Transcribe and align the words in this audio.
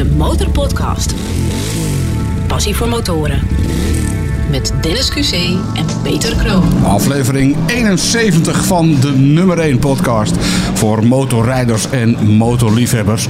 de 0.00 0.06
Motorpodcast. 0.16 1.14
Passie 2.46 2.76
voor 2.76 2.88
motoren. 2.88 3.42
Met 4.50 4.72
Dennis 4.80 5.10
QC 5.10 5.32
en 5.74 5.86
Peter 6.02 6.36
Kroon. 6.36 6.84
Aflevering 6.84 7.56
71 7.66 8.64
van 8.64 9.00
de 9.00 9.10
nummer 9.10 9.58
1 9.58 9.78
podcast 9.78 10.36
voor 10.74 11.06
motorrijders 11.06 11.90
en 11.90 12.26
motorliefhebbers. 12.26 13.28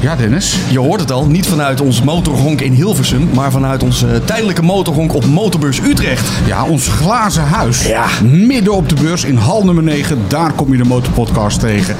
Ja, 0.00 0.16
Dennis. 0.16 0.56
Je 0.70 0.78
hoort 0.78 1.00
het 1.00 1.12
al, 1.12 1.26
niet 1.26 1.46
vanuit 1.46 1.80
ons 1.80 2.02
motorhonk 2.02 2.60
in 2.60 2.72
Hilversum, 2.72 3.28
maar 3.34 3.50
vanuit 3.50 3.82
ons 3.82 4.02
eh, 4.02 4.10
tijdelijke 4.24 4.62
motorhonk 4.62 5.14
op 5.14 5.26
Motorbeurs 5.26 5.80
Utrecht. 5.80 6.28
Ja, 6.46 6.64
ons 6.64 6.88
glazen 6.88 7.42
huis. 7.42 7.86
Ja. 7.86 8.06
Midden 8.22 8.72
op 8.72 8.88
de 8.88 8.94
beurs 8.94 9.24
in 9.24 9.36
hal 9.36 9.64
nummer 9.64 9.84
9. 9.84 10.18
Daar 10.28 10.52
kom 10.52 10.72
je 10.72 10.78
de 10.78 10.84
motorpodcast 10.84 11.60
tegen. 11.60 11.96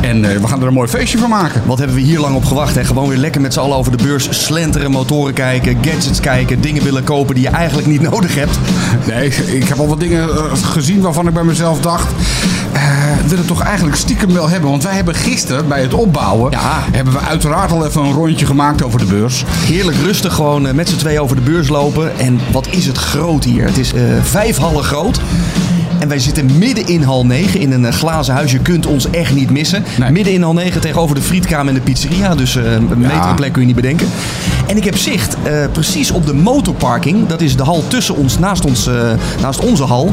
En 0.00 0.24
eh, 0.24 0.36
we 0.36 0.46
gaan 0.46 0.60
er 0.60 0.66
een 0.66 0.72
mooi 0.72 0.88
feestje 0.88 1.18
van 1.18 1.28
maken. 1.28 1.62
Wat 1.66 1.78
hebben 1.78 1.96
we 1.96 2.02
hier 2.02 2.20
lang 2.20 2.36
op 2.36 2.44
gewacht? 2.44 2.74
Hè? 2.74 2.84
Gewoon 2.84 3.08
weer 3.08 3.18
lekker 3.18 3.40
met 3.40 3.52
z'n 3.52 3.60
allen 3.60 3.76
over 3.76 3.96
de 3.96 4.02
beurs 4.02 4.28
slenteren, 4.44 4.90
motoren 4.90 5.34
kijken, 5.34 5.78
gadgets 5.80 6.20
kijken, 6.20 6.60
dingen 6.60 6.82
willen 6.82 7.04
kopen 7.04 7.34
die 7.34 7.44
je 7.44 7.50
eigenlijk 7.50 7.88
niet 7.88 8.02
nodig 8.10 8.34
hebt. 8.34 8.58
Nee, 9.06 9.26
ik 9.56 9.68
heb 9.68 9.78
al 9.78 9.88
wat 9.88 10.00
dingen 10.00 10.28
eh, 10.28 10.52
gezien 10.62 11.00
waarvan 11.00 11.28
ik 11.28 11.34
bij 11.34 11.44
mezelf 11.44 11.80
dacht... 11.80 12.12
eh 12.80 13.26
wil 13.26 13.38
het 13.38 13.46
toch 13.46 13.62
eigenlijk 13.62 13.96
stiekem 13.96 14.32
wel 14.32 14.48
hebben. 14.48 14.70
Want 14.70 14.82
wij 14.82 14.94
hebben 14.94 15.14
gisteren 15.14 15.68
bij 15.68 15.82
het 15.82 15.94
opbouwen... 15.94 16.50
Ja. 16.50 16.84
hebben 16.92 17.12
we 17.12 17.20
uiteraard 17.20 17.72
al 17.72 17.86
even 17.86 18.02
een 18.02 18.12
rondje 18.12 18.46
gemaakt 18.46 18.82
over 18.82 18.98
de 18.98 19.04
beurs. 19.04 19.44
Heerlijk 19.48 19.96
rustig 19.98 20.34
gewoon 20.34 20.66
eh, 20.66 20.74
met 20.74 20.88
z'n 20.88 20.96
tweeën 20.96 21.20
over 21.20 21.36
de 21.36 21.42
beurs 21.42 21.68
lopen. 21.68 22.18
En 22.18 22.40
wat 22.52 22.66
is 22.66 22.86
het 22.86 22.98
groot 22.98 23.44
hier? 23.44 23.64
Het 23.64 23.78
is 23.78 23.92
eh, 23.92 24.02
vijf 24.22 24.56
hallen 24.56 24.84
groot. 24.84 25.20
En 26.00 26.08
wij 26.08 26.18
zitten 26.18 26.58
midden 26.58 26.86
in 26.86 27.02
hal 27.02 27.26
9 27.26 27.60
in 27.60 27.72
een 27.72 27.84
eh, 27.84 27.92
glazen 27.92 28.34
huis. 28.34 28.52
Je 28.52 28.58
kunt 28.58 28.86
ons 28.86 29.10
echt 29.10 29.34
niet 29.34 29.50
missen. 29.50 29.84
Nee. 29.98 30.10
Midden 30.10 30.32
in 30.32 30.42
hal 30.42 30.52
9 30.52 30.80
tegenover 30.80 31.14
de 31.14 31.22
frietkraam 31.22 31.68
en 31.68 31.74
de 31.74 31.80
pizzeria. 31.80 32.34
Dus 32.34 32.56
eh, 32.56 32.72
een 32.72 32.88
betere 32.88 33.34
plek 33.34 33.52
kun 33.52 33.60
je 33.60 33.66
niet 33.66 33.76
bedenken. 33.76 34.08
En 34.66 34.76
ik 34.76 34.84
heb 34.84 34.96
zicht 34.96 35.36
eh, 35.42 35.64
precies 35.72 36.10
op 36.10 36.26
de 36.26 36.34
motorparking. 36.34 37.26
Dat 37.26 37.40
is 37.40 37.56
de 37.56 37.62
hal 37.62 37.84
tussen 37.88 38.16
ons, 38.16 38.38
naast, 38.38 38.64
ons, 38.64 38.88
naast 39.40 39.60
onze 39.60 39.84
hal. 39.84 40.12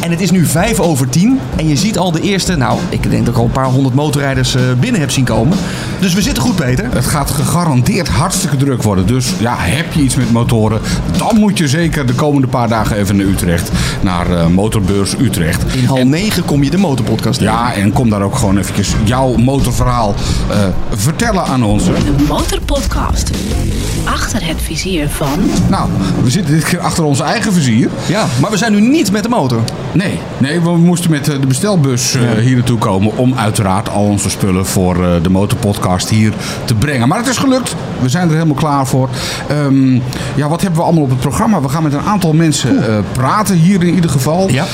En 0.00 0.10
het 0.10 0.20
is 0.20 0.30
nu 0.30 0.44
vijf 0.44 0.80
over 0.80 1.08
tien. 1.08 1.38
En 1.56 1.68
je 1.68 1.76
ziet 1.76 1.98
al 1.98 2.12
de 2.12 2.20
eerste, 2.20 2.56
nou, 2.56 2.78
ik 2.88 3.10
denk 3.10 3.24
dat 3.24 3.34
ik 3.34 3.40
al 3.40 3.46
een 3.46 3.50
paar 3.50 3.70
honderd 3.70 3.94
motorrijders 3.94 4.56
binnen 4.80 5.00
heb 5.00 5.10
zien 5.10 5.24
komen. 5.24 5.58
Dus 6.00 6.14
we 6.14 6.22
zitten 6.22 6.42
goed, 6.42 6.56
Peter. 6.56 6.94
Het 6.94 7.06
gaat 7.06 7.30
gegarandeerd 7.30 8.08
hartstikke 8.08 8.56
druk 8.56 8.82
worden. 8.82 9.06
Dus 9.06 9.32
ja, 9.38 9.54
heb 9.58 9.92
je 9.92 10.02
iets 10.02 10.14
met 10.14 10.32
motoren, 10.32 10.80
dan 11.16 11.36
moet 11.36 11.58
je 11.58 11.68
zeker 11.68 12.06
de 12.06 12.12
komende 12.12 12.46
paar 12.46 12.68
dagen 12.68 12.96
even 12.96 13.16
naar 13.16 13.26
Utrecht. 13.26 13.70
Naar 14.02 14.50
Motorbeurs 14.50 15.14
Utrecht. 15.24 15.74
In 15.74 15.84
hal 15.84 16.06
9 16.06 16.44
kom 16.44 16.62
je 16.62 16.70
de 16.70 16.78
motorpodcast 16.78 17.38
tegen. 17.38 17.54
Ja, 17.54 17.74
en 17.74 17.92
kom 17.92 18.10
daar 18.10 18.22
ook 18.22 18.36
gewoon 18.36 18.58
eventjes 18.58 18.92
jouw 19.04 19.36
motorverhaal 19.36 20.14
eh, 20.50 20.58
vertellen 20.90 21.44
aan 21.44 21.62
ons. 21.62 21.84
De 21.84 22.24
Motorpodcast. 22.28 23.30
Achter 24.04 24.46
het 24.46 24.56
vizier 24.62 25.08
van... 25.08 25.50
Nou, 25.68 25.88
we 26.22 26.30
zitten 26.30 26.54
dit 26.54 26.64
keer 26.64 26.80
achter 26.80 27.04
ons 27.04 27.20
eigen 27.20 27.52
vizier. 27.52 27.88
Ja, 28.06 28.26
maar 28.40 28.50
we 28.50 28.56
zijn 28.56 28.72
nu 28.72 28.80
niet 28.80 29.12
met 29.12 29.22
de 29.22 29.28
motor. 29.28 29.60
Nee, 29.92 30.18
nee 30.38 30.60
we 30.60 30.76
moesten 30.76 31.10
met 31.10 31.28
eh, 31.28 31.40
de 31.40 31.46
bestelbus 31.46 32.14
eh, 32.14 32.30
hier 32.30 32.54
naartoe 32.54 32.78
komen 32.78 33.16
om 33.16 33.34
uiteraard 33.34 33.88
al 33.88 34.04
onze 34.04 34.30
spullen 34.30 34.66
voor 34.66 35.04
eh, 35.04 35.10
de 35.22 35.30
motorpodcast 35.30 36.08
hier 36.08 36.32
te 36.64 36.74
brengen. 36.74 37.08
Maar 37.08 37.18
het 37.18 37.28
is 37.28 37.36
gelukt. 37.36 37.74
We 38.00 38.08
zijn 38.08 38.28
er 38.28 38.34
helemaal 38.34 38.54
klaar 38.54 38.86
voor. 38.86 39.08
Ehm, 39.48 39.94
ja, 40.34 40.48
wat 40.48 40.60
hebben 40.60 40.78
we 40.78 40.84
allemaal 40.84 41.02
op 41.02 41.10
het 41.10 41.20
programma? 41.20 41.60
We 41.60 41.68
gaan 41.68 41.82
met 41.82 41.92
een 41.92 42.00
aantal 42.00 42.32
mensen 42.32 42.86
eh, 42.86 42.98
praten 43.12 43.56
hier 43.56 43.82
in 43.82 43.94
ieder 43.94 44.10
geval. 44.10 44.50
Ja. 44.50 44.64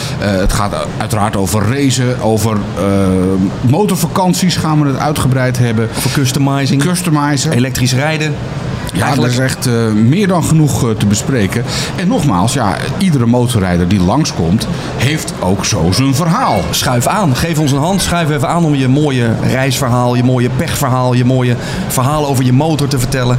Het 0.41 0.53
gaat 0.53 0.75
uiteraard 0.99 1.37
over 1.37 1.63
racen, 1.75 2.21
over 2.21 2.57
eh, 2.79 2.85
motorvakanties 3.71 4.57
gaan 4.57 4.83
we 4.83 4.89
het 4.89 4.99
uitgebreid 4.99 5.59
hebben. 5.59 5.89
Voor 5.93 6.11
customizing, 6.11 6.83
Customizen. 6.83 7.53
elektrisch 7.53 7.95
rijden. 7.95 8.35
Ja, 8.93 9.03
Eigenlijk- 9.05 9.35
er 9.37 9.45
is 9.45 9.51
echt 9.53 9.67
eh, 9.67 9.73
meer 9.93 10.27
dan 10.29 10.45
genoeg 10.45 10.85
eh, 10.85 10.91
te 10.91 11.07
bespreken. 11.07 11.65
En 11.97 12.09
nogmaals, 12.09 12.53
ja, 12.53 12.77
iedere 12.99 13.27
motorrijder 13.27 13.89
die 13.89 14.01
langskomt, 14.01 14.67
heeft 14.97 15.33
ook 15.41 15.65
zo 15.65 15.89
zijn 15.93 16.15
verhaal. 16.15 16.61
Schuif 16.71 17.07
aan. 17.07 17.37
Geef 17.37 17.59
ons 17.59 17.73
een 17.73 17.79
hand. 17.79 18.03
Schuif 18.03 18.31
even 18.31 18.49
aan 18.49 18.65
om 18.65 18.75
je 18.75 18.89
mooie 18.89 19.31
reisverhaal, 19.43 20.15
je 20.15 20.25
mooie 20.25 20.51
pechverhaal, 20.57 21.13
je 21.13 21.25
mooie 21.25 21.57
verhaal 21.89 22.27
over 22.27 22.45
je 22.45 22.53
motor 22.53 22.89
te 22.89 22.99
vertellen. 22.99 23.39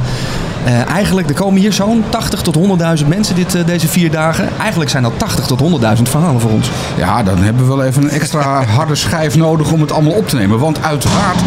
Eh, 0.64 0.88
eigenlijk, 0.88 1.28
er 1.28 1.34
komen 1.34 1.60
hier 1.60 1.72
zo'n 1.72 2.04
80 2.08 2.42
tot 2.42 2.54
100.000 2.54 3.08
mensen 3.08 3.34
dit, 3.34 3.54
eh, 3.54 3.66
deze 3.66 3.88
vier 3.88 4.10
dagen. 4.10 4.48
Eigenlijk 4.60 4.90
zijn 4.90 5.02
dat 5.02 5.18
80 5.18 5.46
tot 5.46 5.60
100.000 5.60 6.08
verhalen 6.08 6.40
voor 6.40 6.50
ons. 6.50 6.70
Ja, 6.96 7.22
dan 7.22 7.38
hebben 7.38 7.62
we 7.62 7.68
wel 7.68 7.84
even 7.84 8.02
een 8.02 8.10
extra 8.10 8.64
harde 8.64 8.94
schijf 8.94 9.36
nodig 9.36 9.72
om 9.72 9.80
het 9.80 9.92
allemaal 9.92 10.12
op 10.12 10.28
te 10.28 10.36
nemen. 10.36 10.58
Want 10.58 10.82
uiteraard, 10.82 11.40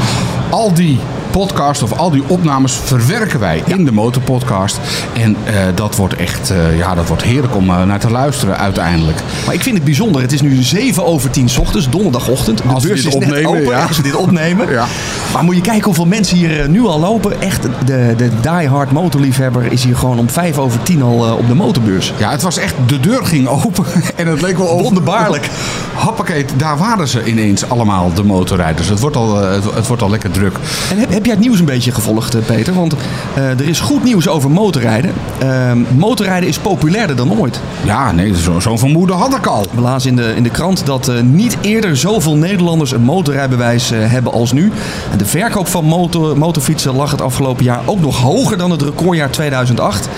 al 0.50 0.74
die 0.74 1.00
podcast 1.40 1.84
of 1.84 1.92
al 1.92 2.12
die 2.12 2.24
opnames 2.28 2.74
verwerken 2.74 3.40
wij 3.40 3.64
in 3.66 3.86
de 3.86 3.92
motorpodcast. 3.92 4.80
En 5.14 5.36
eh, 5.44 5.54
dat 5.76 5.96
wordt 5.96 6.16
echt, 6.16 6.50
eh, 6.50 6.78
ja, 6.78 6.96
dat 6.96 7.08
wordt 7.08 7.24
heerlijk 7.24 7.56
om 7.56 7.70
eh, 7.70 7.84
naar 7.84 8.00
te 8.00 8.12
luisteren 8.12 8.58
uiteindelijk. 8.58 9.20
Maar 9.46 9.54
ik 9.54 9.62
vind 9.62 9.76
het 9.76 9.86
bijzonder. 9.86 10.22
Het 10.22 10.32
is 10.32 10.42
nu 10.42 10.64
7 10.64 11.06
over 11.06 11.30
10 11.30 11.50
's 11.50 11.58
ochtends, 11.58 11.90
donderdagochtend. 11.90 12.58
De 12.58 12.64
Als 12.68 12.84
beurs 12.84 13.04
dit 13.04 13.14
is 13.14 13.20
net 13.20 13.30
opnemen, 13.30 13.50
open 13.50 13.78
ja. 13.78 13.86
als 13.86 13.98
we 13.98 14.04
dit 14.04 14.16
opnemen. 14.16 14.68
Ja. 14.76 14.86
Maar 15.34 15.44
moet 15.44 15.56
je 15.56 15.62
kijken 15.62 15.86
hoeveel 15.86 16.06
mensen 16.06 16.38
hier 16.38 16.70
nu 16.70 16.86
al 16.86 17.00
lopen. 17.00 17.42
Echt, 17.42 17.64
de, 17.86 18.14
de 18.18 18.30
diehard 18.42 18.92
motorliefhebber 18.92 19.72
is 19.72 19.84
hier 19.84 19.96
gewoon 19.98 20.20
om 20.20 20.30
5 20.30 20.58
over 20.58 20.84
10 20.84 21.02
al 21.02 21.38
op 21.38 21.48
de 21.48 21.54
motorbeurs. 21.54 22.14
Ja, 22.18 22.32
het 22.32 22.42
was 22.42 22.58
echt, 22.58 22.74
de 22.88 23.00
deur 23.00 23.26
ging 23.26 23.48
open 23.48 23.86
en 24.16 24.28
het 24.28 24.42
leek 24.42 24.58
wel 24.58 24.70
over. 24.70 24.84
Wonderbaarlijk. 24.84 25.50
Hoppakee, 25.96 26.46
daar 26.58 26.78
waren 26.78 27.08
ze 27.08 27.24
ineens 27.26 27.70
allemaal, 27.70 28.14
de 28.14 28.24
motorrijders. 28.24 28.90
Het 28.90 29.00
wordt 29.00 29.16
al, 29.16 29.42
eh, 29.42 29.52
het, 29.52 29.64
het 29.74 29.88
wordt 29.88 30.02
al 30.02 30.10
lekker 30.10 30.32
druk. 30.32 30.58
En 30.92 30.98
heb, 30.98 31.10
heb 31.12 31.26
jij 31.26 31.34
het 31.34 31.44
nieuws 31.44 31.60
een 31.60 31.66
beetje 31.66 31.92
gevolgd, 31.92 32.36
eh, 32.36 32.42
Peter? 32.46 32.74
Want 32.74 32.96
eh, 33.36 33.50
er 33.50 33.68
is 33.68 33.80
goed 33.80 34.04
nieuws 34.04 34.28
over 34.28 34.52
motorrijden. 34.52 35.14
Ehm, 35.38 35.78
motorrijden 35.98 36.50
is 36.50 36.58
populairder 36.60 37.16
dan 37.16 37.40
ooit. 37.40 37.60
Ja, 37.84 38.12
nee, 38.12 38.36
zo- 38.38 38.60
zo'n 38.60 38.80
vermoeden 38.80 39.16
had 39.16 39.36
ik 39.36 39.46
al. 39.46 39.66
We 39.72 39.82
lazen 39.82 40.10
in 40.10 40.16
de, 40.16 40.34
in 40.36 40.44
de 40.44 40.50
krant 40.50 40.86
dat 40.86 41.12
niet 41.24 41.58
eerder 41.62 41.98
zoveel 41.98 42.36
Nederlanders 42.36 42.92
een 42.92 43.02
motorrijbewijs 43.02 43.90
hebben 43.94 44.32
als 44.34 44.52
nu. 44.52 44.72
En 45.12 45.18
de 45.18 45.26
verkoop 45.26 45.68
van 45.68 45.86
motor, 45.86 46.38
motorfietsen 46.38 46.96
lag 46.96 47.12
het 47.12 47.22
afgelopen 47.22 47.64
jaar 47.64 47.82
ook 47.86 48.00
nog 48.00 48.18
hoger 48.22 48.58
dan 48.58 48.72
het 48.72 48.82
recordjaar 48.82 49.30
2008. 49.30 50.10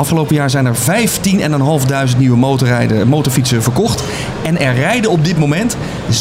Afgelopen 0.00 0.34
jaar 0.34 0.50
zijn 0.50 0.66
er 0.66 0.76
15.500 2.12 2.18
nieuwe 2.18 2.36
motorrijden, 2.36 3.08
motorfietsen 3.08 3.62
verkocht. 3.62 4.02
En 4.42 4.60
er 4.60 4.74
rijden 4.74 5.10
op 5.10 5.24
dit 5.24 5.38
moment 5.38 5.76
795.000 6.10 6.16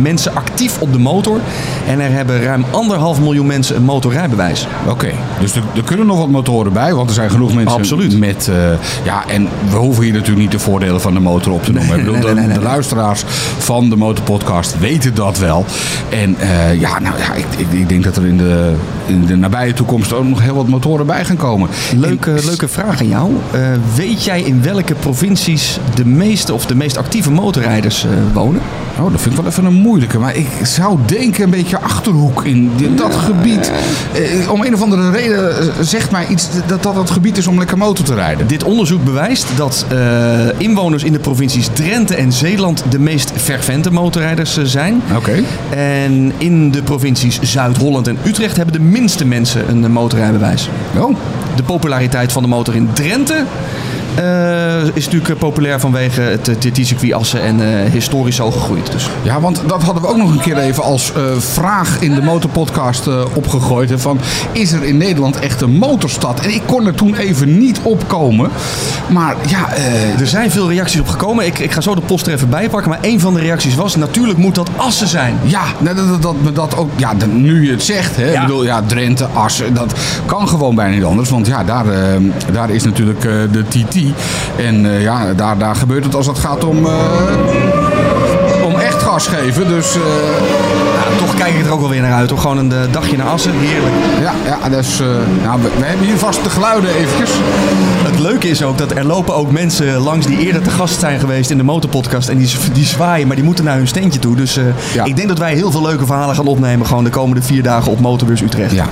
mensen 0.00 0.34
actief 0.34 0.80
op 0.80 0.92
de 0.92 0.98
motor. 0.98 1.40
En 1.86 2.00
er 2.00 2.10
hebben 2.10 2.42
ruim 2.42 2.64
anderhalf 2.70 3.20
miljoen 3.20 3.46
mensen 3.46 3.76
een 3.76 3.84
motorrijbewijs. 3.84 4.66
Oké, 4.88 5.10
dus 5.40 5.54
er, 5.54 5.62
er 5.76 5.82
kunnen 5.82 6.06
nog 6.06 6.18
wat 6.18 6.28
motoren 6.28 6.72
bij, 6.72 6.94
want 6.94 7.08
er 7.08 7.14
zijn 7.14 7.30
genoeg 7.30 7.54
mensen 7.54 7.78
Absoluut. 7.78 8.18
met... 8.18 8.48
eh, 8.48 8.54
ja, 9.04 9.28
en 9.28 9.48
we 9.70 9.76
hoeven 9.76 10.04
hier 10.04 10.12
natuurlijk 10.12 10.40
niet 10.40 10.52
de 10.52 10.58
voordelen 10.58 11.00
van 11.00 11.14
de 11.14 11.20
motor 11.20 11.52
op 11.52 11.64
te 11.64 11.72
noemen. 11.72 11.98
Ik 11.98 12.04
bedoel, 12.04 12.14
nee, 12.14 12.22
nee, 12.22 12.34
de, 12.34 12.40
nee, 12.40 12.48
nee. 12.48 12.58
de 12.58 12.64
luisteraars 12.64 13.24
van 13.58 13.88
de 13.88 13.96
Motorpodcast 13.96 14.78
weten 14.78 15.14
dat 15.14 15.38
wel. 15.38 15.64
En 16.08 16.36
eh, 16.38 16.80
ja, 16.80 16.98
nou 16.98 17.18
ja, 17.18 17.34
ik, 17.34 17.46
ik, 17.56 17.72
ik 17.72 17.88
denk 17.88 18.04
dat 18.04 18.16
er 18.16 18.26
in 18.26 18.36
de, 18.36 18.74
in 19.06 19.26
de 19.26 19.36
nabije 19.36 19.72
toekomst 19.72 20.12
ook 20.12 20.24
nog 20.24 20.40
heel 20.40 20.54
wat 20.54 20.68
motoren 20.68 21.06
bij 21.06 21.24
gaan 21.24 21.24
komen. 21.24 21.40
Leuke, 21.96 22.30
En- 22.30 22.44
leuke 22.44 22.68
vraag 22.68 23.00
aan 23.00 23.08
jou. 23.08 23.30
Eh, 23.52 23.60
weet 23.94 24.24
jij 24.24 24.42
in 24.42 24.62
welke 24.62 24.94
provincies 24.94 25.78
de 25.94 26.06
meeste 26.06 26.54
of 26.54 26.66
de 26.66 26.74
meest 26.74 26.96
actieve 26.96 27.30
motorrijders 27.30 28.04
eh, 28.04 28.10
wonen? 28.32 28.60
Oh, 28.98 29.10
dat 29.10 29.20
vind 29.20 29.34
ik 29.34 29.40
wel 29.40 29.50
even 29.50 29.64
een 29.64 29.72
moeilijke. 29.72 30.18
Maar 30.18 30.36
ik 30.36 30.48
zou 30.62 30.98
denken 31.06 31.44
een 31.44 31.50
beetje 31.50 31.80
Achterhoek 31.80 32.44
in 32.44 32.70
dat 32.96 33.14
gebied. 33.14 33.72
Eh, 34.12 34.50
om 34.50 34.62
een 34.62 34.74
of 34.74 34.82
andere 34.82 35.10
reden 35.10 35.58
eh, 35.58 35.66
zegt 35.80 36.10
mij 36.10 36.26
iets 36.26 36.48
dat 36.66 36.82
dat 36.82 36.94
het 36.94 37.10
gebied 37.10 37.36
is 37.36 37.46
om 37.46 37.58
lekker 37.58 37.78
motor 37.78 38.04
te 38.04 38.14
rijden. 38.14 38.46
Dit 38.46 38.64
onderzoek 38.64 39.04
bewijst 39.04 39.46
dat 39.56 39.86
eh, 39.88 40.60
inwoners 40.60 41.04
in 41.04 41.12
de 41.12 41.18
provincies 41.18 41.68
Drenthe 41.72 42.14
en 42.14 42.32
Zeeland 42.32 42.84
de 42.88 42.98
meest 42.98 43.32
fervente 43.36 43.92
motorrijders 43.92 44.62
zijn. 44.62 45.02
Oké. 45.16 45.42
En 45.70 46.32
in 46.38 46.70
de 46.70 46.82
provincies 46.82 47.40
Zuid-Holland 47.40 48.08
en 48.08 48.18
Utrecht 48.24 48.56
hebben 48.56 48.74
de 48.74 48.80
minste 48.80 49.24
mensen 49.24 49.68
een 49.68 49.92
motorrijbewijs. 49.92 50.68
Oh, 50.98 51.16
De 51.56 51.62
populariteit 51.62 52.32
van 52.32 52.42
de 52.42 52.48
motor 52.48 52.74
in 52.74 52.88
Drenthe 52.92 53.44
eh, 54.14 54.82
is 54.94 55.04
natuurlijk 55.04 55.28
eh, 55.32 55.36
populair 55.38 55.80
vanwege 55.80 56.20
het 56.20 56.48
eh, 56.48 56.54
TT-circuit 56.54 57.12
Assen 57.12 57.42
en 57.42 57.90
historisch 57.90 58.36
zo 58.36 58.50
gegroeid. 58.50 58.92
Dus 58.92 59.08
Ja, 59.22 59.40
want 59.40 59.62
dat 59.66 59.82
hadden 59.82 60.02
we 60.02 60.08
ook 60.08 60.16
nog 60.16 60.30
een 60.30 60.40
keer 60.40 60.58
even 60.58 60.82
als 60.82 61.12
vraag 61.38 62.00
in 62.00 62.14
de 62.14 62.22
motorpodcast 62.22 63.06
opgegooid. 63.34 63.90
Hè, 63.90 63.98
van, 63.98 64.18
is 64.52 64.72
er 64.72 64.82
in 64.84 64.96
Nederland 64.96 65.38
echt 65.38 65.60
een 65.60 65.70
motorstad? 65.78 66.40
En 66.40 66.54
ik 66.54 66.62
kon 66.66 66.86
er 66.86 66.94
toen 66.94 67.14
even 67.16 67.58
niet 67.58 67.80
op 67.82 68.08
komen. 68.08 68.50
Maar 69.08 69.36
ja, 69.46 69.68
Er 70.20 70.26
zijn 70.26 70.50
veel 70.50 70.68
reacties 70.70 71.00
op 71.00 71.08
gekomen. 71.08 71.46
Ik, 71.46 71.58
ik 71.58 71.72
ga 71.72 71.80
zo 71.80 71.94
de 71.94 72.00
post 72.00 72.26
er 72.26 72.32
even 72.32 72.48
bij 72.48 72.68
pakken. 72.68 72.90
Maar 72.90 72.98
een 73.02 73.20
van 73.20 73.34
de 73.34 73.40
reacties 73.40 73.74
was: 73.74 73.96
natuurlijk 73.96 74.38
moet 74.38 74.54
dat 74.54 74.68
Assen 74.76 75.08
zijn. 75.08 75.36
ja 75.42 75.62
dat, 75.78 75.96
dat, 75.96 76.22
dat, 76.42 76.54
dat 76.54 76.76
ook, 76.76 76.90
ja, 76.96 77.14
dat- 77.14 77.32
nu 77.32 77.64
je 77.64 77.70
het 77.70 77.82
zegt. 77.82 78.16
Hè, 78.16 78.30
Ja. 78.30 78.40
Ik 78.40 78.46
bedoel, 78.46 78.64
ja, 78.64 78.82
Drenthe, 78.86 79.26
Assen, 79.32 79.74
dat 79.74 79.92
kan 80.26 80.48
gewoon 80.48 80.74
bijna 80.74 80.94
niet 80.94 81.04
anders. 81.04 81.30
Want 81.30 81.46
ja, 81.46 81.64
daar, 81.64 81.84
daar 82.52 82.70
is 82.70 82.84
natuurlijk 82.84 83.20
de 83.22 83.64
TT. 83.68 83.94
En 84.56 84.86
eh, 84.86 85.02
ja, 85.02 85.34
daar, 85.34 85.58
daar 85.58 85.74
gebeurt 85.74 86.04
het 86.04 86.14
als 86.14 86.26
het 86.26 86.38
gaat 86.38 86.64
om, 86.64 86.86
eh, 86.86 86.92
om 88.64 88.74
echt 88.78 89.02
gas 89.02 89.26
geven. 89.26 89.68
Dus... 89.68 89.94
eh, 89.94 90.71
toch 91.16 91.34
kijk 91.34 91.54
ik 91.54 91.64
er 91.64 91.72
ook 91.72 91.80
wel 91.80 91.88
weer 91.88 92.00
naar 92.00 92.12
uit. 92.12 92.30
Hoor. 92.30 92.38
Gewoon 92.38 92.58
een 92.58 92.72
eh, 92.72 92.78
dagje 92.90 93.16
naar 93.16 93.26
Assen, 93.26 93.52
heerlijk. 93.54 93.94
Ja, 94.20 94.32
ja 94.44 94.68
dus, 94.68 95.00
uh, 95.00 95.06
nou, 95.42 95.62
we, 95.62 95.70
we, 95.78 95.84
hebben 95.84 96.06
hier 96.06 96.18
vast 96.18 96.44
de 96.44 96.50
geluiden 96.50 96.94
eventjes. 96.94 97.30
Het 98.04 98.18
leuke 98.18 98.48
is 98.48 98.62
ook 98.62 98.78
dat 98.78 98.90
er 98.92 99.04
lopen 99.04 99.34
ook 99.34 99.50
mensen 99.50 99.98
langs 99.98 100.26
die 100.26 100.38
eerder 100.38 100.62
te 100.62 100.70
gast 100.70 101.00
zijn 101.00 101.20
geweest 101.20 101.50
in 101.50 101.56
de 101.56 101.62
motorpodcast. 101.62 102.28
En 102.28 102.38
die, 102.38 102.50
die 102.72 102.84
zwaaien, 102.84 103.26
maar 103.26 103.36
die 103.36 103.44
moeten 103.44 103.64
naar 103.64 103.76
hun 103.76 103.88
steentje 103.88 104.20
toe. 104.20 104.36
Dus 104.36 104.58
uh, 104.58 104.64
ja. 104.94 105.04
ik 105.04 105.16
denk 105.16 105.28
dat 105.28 105.38
wij 105.38 105.54
heel 105.54 105.70
veel 105.70 105.82
leuke 105.82 106.06
verhalen 106.06 106.34
gaan 106.34 106.46
opnemen. 106.46 106.86
Gewoon 106.86 107.04
de 107.04 107.10
komende 107.10 107.42
vier 107.42 107.62
dagen 107.62 107.92
op 107.92 108.00
Motorbus 108.00 108.42
Utrecht. 108.42 108.72
Ja, 108.72 108.86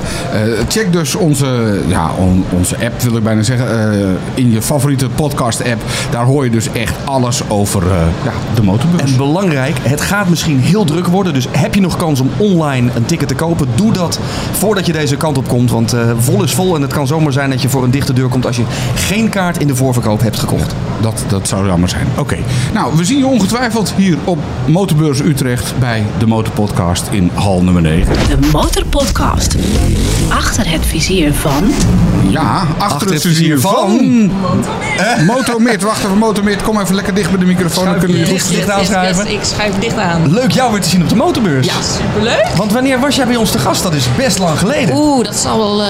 check 0.68 0.92
dus 0.92 1.14
onze, 1.14 1.80
ja, 1.86 2.10
on, 2.18 2.44
onze 2.50 2.76
app, 2.84 3.00
wil 3.02 3.16
ik 3.16 3.22
bijna 3.22 3.42
zeggen. 3.42 4.18
in 4.34 4.50
je 4.50 4.62
favoriete 4.62 5.08
podcast 5.08 5.64
app. 5.64 5.82
Daar 6.10 6.24
hoor 6.24 6.44
je 6.44 6.50
dus 6.50 6.72
echt 6.72 6.94
alles 7.04 7.48
over 7.48 7.82
ja, 8.24 8.32
de 8.54 8.62
motorbus. 8.62 9.00
En 9.00 9.16
belangrijk, 9.16 9.76
het 9.82 10.00
gaat 10.00 10.28
misschien 10.28 10.60
heel 10.60 10.84
druk 10.84 11.06
worden. 11.06 11.34
Dus 11.34 11.46
heb 11.50 11.74
je 11.74 11.80
nog 11.80 11.96
kans 12.16 12.20
om 12.20 12.30
online 12.36 12.90
een 12.94 13.04
ticket 13.04 13.28
te 13.28 13.34
kopen? 13.34 13.68
Doe 13.74 13.92
dat 13.92 14.18
voordat 14.52 14.86
je 14.86 14.92
deze 14.92 15.16
kant 15.16 15.38
op 15.38 15.48
komt. 15.48 15.70
Want 15.70 15.94
uh, 15.94 16.10
vol 16.18 16.42
is 16.42 16.52
vol 16.52 16.74
en 16.74 16.82
het 16.82 16.92
kan 16.92 17.06
zomaar 17.06 17.32
zijn 17.32 17.50
dat 17.50 17.62
je 17.62 17.68
voor 17.68 17.84
een 17.84 17.90
dichte 17.90 18.12
deur 18.12 18.28
komt 18.28 18.46
als 18.46 18.56
je 18.56 18.64
geen 18.94 19.28
kaart 19.28 19.58
in 19.58 19.66
de 19.66 19.76
voorverkoop 19.76 20.20
hebt 20.20 20.38
gekocht. 20.38 20.74
Dat, 21.00 21.24
dat 21.28 21.48
zou 21.48 21.66
jammer 21.66 21.88
zijn. 21.88 22.06
Oké. 22.18 22.36
Nou, 22.72 22.96
we 22.96 23.04
zien 23.04 23.18
je 23.18 23.26
ongetwijfeld 23.26 23.92
hier 23.96 24.16
op 24.24 24.38
Motorbeurs 24.66 25.20
Utrecht 25.20 25.74
bij 25.78 26.06
de 26.18 26.26
Motorpodcast 26.26 27.08
in 27.10 27.30
hal 27.34 27.62
nummer 27.62 27.82
9. 27.82 28.12
De 28.28 28.48
Motorpodcast. 28.52 29.56
Achter 30.28 30.70
het 30.70 30.86
vizier 30.86 31.34
van... 31.34 31.72
Ja, 32.28 32.66
achter, 32.78 33.12
het, 33.12 33.20
vizier, 33.20 33.60
van... 33.60 33.72
van... 33.72 34.30
Motormid. 35.26 35.82
Wacht 35.82 36.04
even, 36.04 36.18
Motormid. 36.18 36.62
Kom 36.62 36.80
even 36.80 36.94
lekker 36.94 37.14
dicht 37.14 37.30
bij 37.30 37.38
de 37.38 37.46
microfoon. 37.46 37.84
Dan 37.84 37.98
kunnen 37.98 38.18
we 38.18 38.26
goed 38.26 38.48
dicht 38.48 38.70
aanschuiven. 38.70 39.32
ik 39.32 39.40
schuif 39.42 39.78
dicht 39.78 39.96
aan. 39.96 40.32
Leuk 40.32 40.50
jou 40.50 40.72
weer 40.72 40.80
te 40.80 40.88
zien 40.88 41.02
op 41.02 41.08
de 41.08 41.16
motorbeurs. 41.16 41.66
Ja, 41.66 41.72
superleuk. 42.06 42.46
Want 42.56 42.72
wanneer 42.72 43.00
was 43.00 43.16
jij 43.16 43.26
bij 43.26 43.36
ons 43.36 43.50
te 43.50 43.58
gast? 43.58 43.82
Dat 43.82 43.94
is 43.94 44.06
best 44.16 44.38
lang 44.38 44.58
geleden. 44.58 44.96
Oeh, 44.96 45.24
dat 45.24 45.34
is 45.34 45.44
al 45.44 45.58
wel 45.58 45.82
uh, 45.82 45.88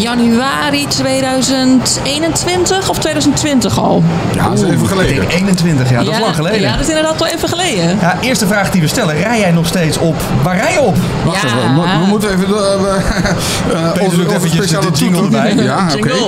januari 0.00 0.86
2021 0.86 2.88
of 2.88 2.98
2020 2.98 3.78
al. 3.78 4.02
Ja, 4.34 4.48
dat 4.48 4.58
is 4.58 4.64
even 4.70 4.86
geleden. 4.86 5.22
Ik 5.22 5.32
21, 5.32 5.90
ja, 5.90 6.04
dat 6.04 6.14
is 6.14 6.20
lang 6.20 6.34
geleden. 6.34 6.60
Ja, 6.60 6.72
dat 6.72 6.80
is 6.80 6.88
inderdaad 6.88 7.18
wel 7.18 7.28
even 7.28 7.48
geleden. 7.48 7.98
Ja, 8.00 8.16
eerste 8.20 8.46
vraag 8.46 8.70
die 8.70 8.80
we 8.80 8.86
stellen. 8.86 9.16
Rij 9.16 9.38
jij 9.38 9.50
nog 9.50 9.66
steeds 9.66 9.98
op? 9.98 10.16
Waar 10.42 10.56
rij 10.56 10.72
je 10.72 10.80
op? 10.80 10.96
Wacht 11.24 11.42
ja. 11.42 11.48
even, 11.48 11.74
we, 12.00 12.06
moeten 12.06 12.30
even... 12.30 12.48
Uh, 12.48 12.54
uh, 12.54 14.02
onze, 14.04 14.20
onze 14.20 14.34
eventjes 14.34 14.70
de 14.70 14.90
jingle 14.94 15.22
erbij. 15.22 15.54
Ja, 15.64 15.84
oké. 15.84 15.96
Okay. 15.96 16.18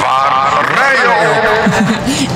Waar 0.00 0.72
rij 0.74 0.94
je 0.94 1.08
op? 1.20 1.32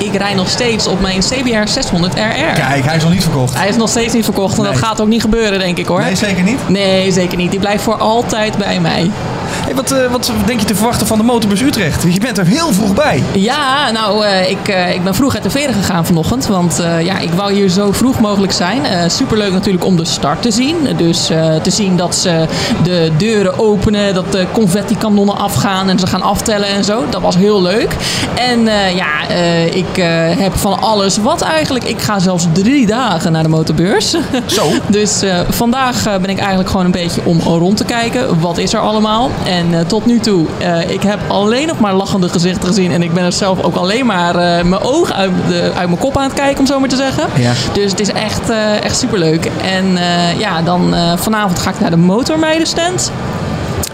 ik 0.03 0.15
rij 0.15 0.33
nog 0.33 0.49
steeds 0.49 0.87
op 0.87 1.01
mijn 1.01 1.19
CBR 1.19 1.67
600 1.67 2.13
RR. 2.13 2.19
Kijk, 2.53 2.85
hij 2.85 2.95
is 2.95 3.03
nog 3.03 3.11
niet 3.11 3.23
verkocht. 3.23 3.53
Hij 3.53 3.67
is 3.67 3.75
nog 3.75 3.89
steeds 3.89 4.13
niet 4.13 4.23
verkocht 4.23 4.57
en 4.57 4.63
nee. 4.63 4.71
dat 4.71 4.81
gaat 4.81 5.01
ook 5.01 5.07
niet 5.07 5.21
gebeuren, 5.21 5.59
denk 5.59 5.77
ik 5.77 5.85
hoor. 5.85 6.01
Nee, 6.01 6.15
zeker 6.17 6.43
niet? 6.43 6.69
Nee, 6.69 7.11
zeker 7.11 7.37
niet. 7.37 7.51
Die 7.51 7.59
blijft 7.59 7.83
voor 7.83 7.97
altijd 7.97 8.57
bij 8.57 8.79
mij. 8.79 9.11
Hey, 9.49 9.75
wat, 9.75 9.91
uh, 9.91 10.11
wat 10.11 10.31
denk 10.45 10.59
je 10.59 10.65
te 10.65 10.75
verwachten 10.75 11.07
van 11.07 11.17
de 11.17 11.23
Motorbus 11.23 11.61
Utrecht? 11.61 12.03
Je 12.13 12.19
bent 12.19 12.37
er 12.37 12.45
heel 12.45 12.73
vroeg 12.73 12.93
bij. 12.93 13.23
Ja, 13.33 13.91
nou, 13.91 14.25
uh, 14.25 14.49
ik, 14.49 14.69
uh, 14.69 14.93
ik 14.93 15.03
ben 15.03 15.15
vroeg 15.15 15.33
uit 15.33 15.43
de 15.43 15.49
veren 15.49 15.73
gegaan 15.73 16.05
vanochtend. 16.05 16.47
Want 16.47 16.81
ja, 17.01 17.19
ik 17.19 17.33
wou 17.33 17.53
hier 17.53 17.69
zo 17.69 17.91
vroeg 17.91 18.19
mogelijk 18.19 18.51
zijn. 18.51 19.11
superleuk 19.11 19.51
natuurlijk 19.51 19.85
om 19.85 19.95
de 19.95 20.05
start 20.05 20.41
te 20.41 20.51
zien. 20.51 20.75
Dus 20.97 21.25
te 21.61 21.69
zien 21.69 21.97
dat 21.97 22.15
ze 22.15 22.45
de 22.83 23.11
deuren 23.17 23.59
openen, 23.59 24.13
dat 24.13 24.31
de 24.31 24.45
confetti-kanonnen 24.51 25.37
afgaan 25.37 25.89
en 25.89 25.99
ze 25.99 26.07
gaan 26.07 26.21
aftellen 26.21 26.67
en 26.67 26.83
zo. 26.83 27.03
Dat 27.09 27.21
was 27.21 27.35
heel 27.35 27.61
leuk. 27.61 27.95
En 28.35 28.63
ja, 28.95 29.27
ik 29.73 29.95
heb 30.37 30.55
van 30.55 30.81
alles 30.81 31.17
wat 31.17 31.41
eigenlijk. 31.41 31.85
Ik 31.85 32.01
ga 32.01 32.19
zelfs 32.19 32.45
drie 32.53 32.85
dagen 32.85 33.31
naar 33.31 33.43
de 33.43 33.49
motorbeurs. 33.49 34.15
Zo. 34.45 34.69
dus 34.87 35.23
vandaag 35.49 35.96
ben 36.03 36.29
ik 36.29 36.37
eigenlijk 36.37 36.69
gewoon 36.69 36.85
een 36.85 36.91
beetje 36.91 37.21
om 37.23 37.39
rond 37.39 37.77
te 37.77 37.85
kijken. 37.85 38.39
Wat 38.39 38.57
is 38.57 38.73
er 38.73 38.79
allemaal? 38.79 39.29
En 39.45 39.71
uh, 39.71 39.79
tot 39.79 40.05
nu 40.05 40.19
toe, 40.19 40.45
uh, 40.61 40.89
ik 40.89 41.03
heb 41.03 41.19
alleen 41.27 41.67
nog 41.67 41.79
maar 41.79 41.93
lachende 41.93 42.29
gezichten 42.29 42.67
gezien. 42.67 42.91
En 42.91 43.03
ik 43.03 43.13
ben 43.13 43.23
er 43.23 43.31
zelf 43.31 43.63
ook 43.63 43.75
alleen 43.75 44.05
maar 44.05 44.35
mijn 44.65 44.81
ogen 44.81 45.15
uit, 45.15 45.31
de, 45.47 45.71
uit 45.75 45.87
mijn 45.87 45.99
kop 45.99 46.17
aan 46.17 46.23
het 46.23 46.33
kijken, 46.33 46.59
om 46.59 46.65
zo 46.65 46.79
maar 46.79 46.89
te 46.89 46.95
zeggen. 46.95 47.23
Ja. 47.35 47.51
Dus 47.73 47.91
het 47.91 47.99
is 47.99 48.11
echt, 48.11 48.49
echt 48.81 48.97
superleuk. 48.97 49.49
En 49.61 49.97
ja, 50.37 50.61
dan 50.61 50.95
vanavond 51.15 51.59
ga 51.59 51.69
ik 51.69 51.79
naar 51.79 51.89
de 51.89 51.97
motormeidenstand. 51.97 53.11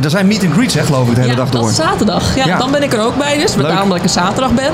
Er 0.03 0.09
zijn 0.09 0.27
meet 0.27 0.43
and 0.43 0.53
greets, 0.53 0.73
hè, 0.73 0.83
geloof 0.83 1.07
ik, 1.07 1.15
de 1.15 1.21
hele 1.21 1.31
ja, 1.31 1.37
dag 1.37 1.49
door. 1.49 1.61
dat 1.61 1.69
is 1.69 1.75
zaterdag. 1.75 2.35
Ja, 2.35 2.57
Dan 2.57 2.71
ben 2.71 2.83
ik 2.83 2.93
er 2.93 2.99
ook 2.99 3.17
bij 3.17 3.37
dus. 3.37 3.55
Leuk. 3.55 3.67
Daarom 3.67 3.89
dat 3.89 3.97
ik 3.97 4.03
er 4.03 4.09
zaterdag 4.09 4.51
ben. 4.51 4.71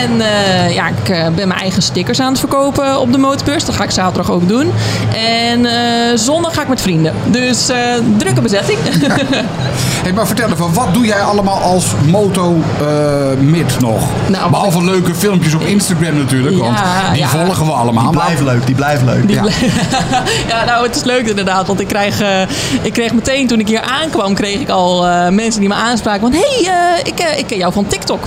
En 0.00 0.10
uh, 0.16 0.74
ja, 0.74 0.88
ik 0.88 1.08
uh, 1.08 1.28
ben 1.34 1.48
mijn 1.48 1.60
eigen 1.60 1.82
stickers 1.82 2.20
aan 2.20 2.28
het 2.28 2.38
verkopen 2.38 3.00
op 3.00 3.12
de 3.12 3.18
motorbeurs. 3.18 3.64
Dat 3.64 3.74
ga 3.74 3.84
ik 3.84 3.90
zaterdag 3.90 4.30
ook 4.30 4.48
doen. 4.48 4.72
En 5.14 5.60
uh, 5.60 5.70
zondag 6.14 6.54
ga 6.54 6.62
ik 6.62 6.68
met 6.68 6.80
vrienden. 6.80 7.12
Dus 7.26 7.66
drukke 8.16 8.40
bezetting. 8.40 8.78
hey, 10.04 10.12
maar 10.12 10.26
vertel 10.26 10.50
even, 10.50 10.72
wat 10.72 10.94
doe 10.94 11.04
jij 11.04 11.20
allemaal 11.20 11.60
als 11.60 11.86
moto-mid 12.06 13.80
nog? 13.80 14.08
Nou, 14.26 14.50
Behalve 14.50 14.78
ik... 14.78 14.84
leuke 14.84 15.14
filmpjes 15.14 15.54
op 15.54 15.62
Instagram 15.62 16.16
natuurlijk. 16.16 16.58
want 16.58 16.78
die 17.12 17.20
ja. 17.20 17.28
volgen 17.28 17.66
we 17.66 17.72
allemaal. 17.72 18.02
Die 18.02 18.20
blijven 18.20 18.44
leuk, 18.44 18.66
die 18.66 18.74
blijven 18.74 19.06
leuk. 19.06 19.26
Die 19.26 19.36
ja. 19.36 19.44
ja, 20.52 20.64
nou 20.64 20.86
het 20.86 20.96
is 20.96 21.04
leuk 21.04 21.28
inderdaad. 21.28 21.66
Want 21.66 21.80
ik, 21.80 21.88
krijg, 21.88 22.22
ik 22.82 22.92
kreeg 22.92 23.12
meteen 23.12 23.46
toen 23.46 23.60
ik 23.60 23.68
hier 23.68 23.80
aankwam... 23.80 24.34
Kreeg 24.34 24.55
ik 24.60 24.68
al 24.68 25.06
uh, 25.06 25.28
mensen 25.28 25.60
die 25.60 25.68
me 25.68 25.74
aanspraken 25.74 26.20
van... 26.20 26.32
hey, 26.32 26.60
uh, 26.62 26.98
ik, 27.04 27.20
uh, 27.20 27.38
ik 27.38 27.46
ken 27.46 27.58
jou 27.58 27.72
van 27.72 27.86
TikTok. 27.86 28.24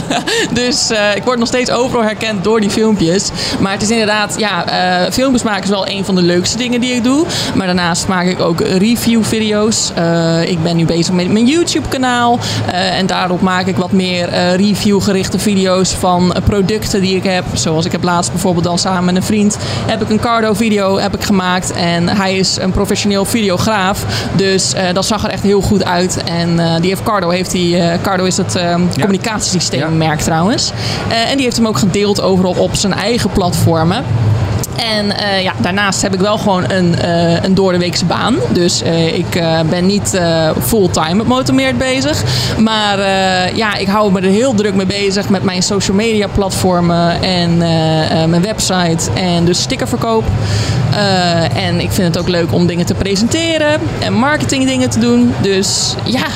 dus 0.52 0.90
ik 1.14 1.22
word 1.24 1.38
nog 1.38 1.48
steeds 1.48 1.70
overal 1.70 2.02
herkend 2.02 2.44
door 2.44 2.60
die 2.60 2.70
filmpjes. 2.70 3.30
Maar 3.60 3.72
het 3.72 3.82
is 3.82 3.90
inderdaad... 3.90 4.34
Ja, 4.38 4.64
filmpjes 5.12 5.42
maken 5.42 5.62
is 5.62 5.68
wel 5.68 5.88
een 5.88 6.04
van 6.04 6.14
de 6.14 6.22
leukste 6.22 6.56
dingen 6.56 6.80
die 6.80 6.94
ik 6.94 7.04
doe. 7.04 7.26
Maar 7.54 7.66
daarnaast 7.66 8.08
maak 8.08 8.26
ik 8.26 8.40
ook 8.40 8.60
review-video's. 8.60 9.92
ik 10.44 10.62
ben 10.62 10.76
nu 10.76 10.84
bezig 10.84 11.14
met 11.14 11.32
mijn 11.32 11.46
YouTube-kanaal. 11.46 12.38
en 12.72 13.06
daarop 13.06 13.40
maak 13.40 13.66
ik 13.66 13.76
wat 13.76 13.92
meer 13.92 14.54
review-gerichte 14.56 15.38
video's 15.38 15.92
van 15.92 16.34
producten 16.44 17.00
die 17.00 17.16
ik 17.16 17.24
heb. 17.24 17.44
Zoals 17.52 17.84
ik 17.84 17.92
heb 17.92 18.02
laatst 18.02 18.30
bijvoorbeeld 18.30 18.64
dan 18.64 18.78
samen 18.78 19.04
met 19.04 19.16
een 19.16 19.22
vriend... 19.22 19.56
heb 19.86 20.02
ik 20.02 20.10
een 20.10 20.20
cardo-video 20.20 20.98
heb 20.98 21.14
ik 21.14 21.22
gemaakt. 21.22 21.72
En 21.72 22.08
hij 22.08 22.36
is 22.36 22.56
een 22.56 22.70
professioneel 22.70 23.24
videograaf. 23.24 24.04
Dus 24.34 24.74
dat 24.92 25.06
zag 25.06 25.24
er 25.24 25.30
echt 25.30 25.42
heel 25.42 25.60
goed 25.66 25.84
uit. 25.84 26.22
En 26.24 26.50
uh, 26.50 26.74
die 26.80 26.88
heeft 26.88 27.02
Cardo, 27.02 27.30
heeft 27.30 27.50
die, 27.50 27.76
uh, 27.76 27.92
Cardo 28.02 28.24
is 28.24 28.36
het 28.36 28.56
uh, 28.56 28.74
communicatiesysteemmerk 29.00 30.20
trouwens. 30.20 30.72
en 31.08 31.36
die 31.36 31.44
heeft 31.44 31.56
hem 31.56 31.66
ook 31.66 31.78
gedeeld 31.78 32.20
overal 32.20 32.54
op 32.58 32.74
zijn 32.74 32.92
eigen 32.92 33.30
platformen. 33.30 34.04
En 34.76 35.06
uh, 35.06 35.42
ja, 35.42 35.52
daarnaast 35.60 36.02
heb 36.02 36.14
ik 36.14 36.20
wel 36.20 36.38
gewoon 36.38 36.70
een, 36.70 36.94
uh, 37.04 37.42
een 37.42 37.54
doordeweekse 37.54 38.04
baan. 38.04 38.36
Dus 38.48 38.82
uh, 38.82 39.18
ik 39.18 39.42
ben 39.70 39.86
niet 39.86 40.20
fulltime 40.62 41.14
met 41.14 41.26
Motormeerd 41.26 41.78
bezig. 41.78 42.22
Maar 42.58 42.98
ja, 43.56 43.76
ik 43.76 43.86
hou 43.86 44.12
me 44.12 44.20
er 44.20 44.28
heel 44.28 44.54
druk 44.54 44.74
mee 44.74 44.86
bezig 44.86 45.28
met 45.28 45.42
mijn 45.42 45.62
social 45.62 45.96
media 45.96 46.26
platformen 46.26 47.22
en 47.22 47.58
mijn 48.30 48.42
website 48.42 49.10
en 49.14 49.44
dus 49.44 49.62
stickerverkoop. 49.62 50.24
en 51.54 51.80
ik 51.80 51.90
vind 51.90 52.14
het 52.14 52.18
ook 52.18 52.28
leuk 52.28 52.52
om 52.52 52.66
dingen 52.66 52.86
te 52.86 52.94
presenteren 52.94 53.80
en 53.98 54.12
marketing 54.12 54.66
dingen 54.66 54.90
te 54.90 54.98
doen. 54.98 55.34
Dus 55.40 55.94
ja, 56.04 56.26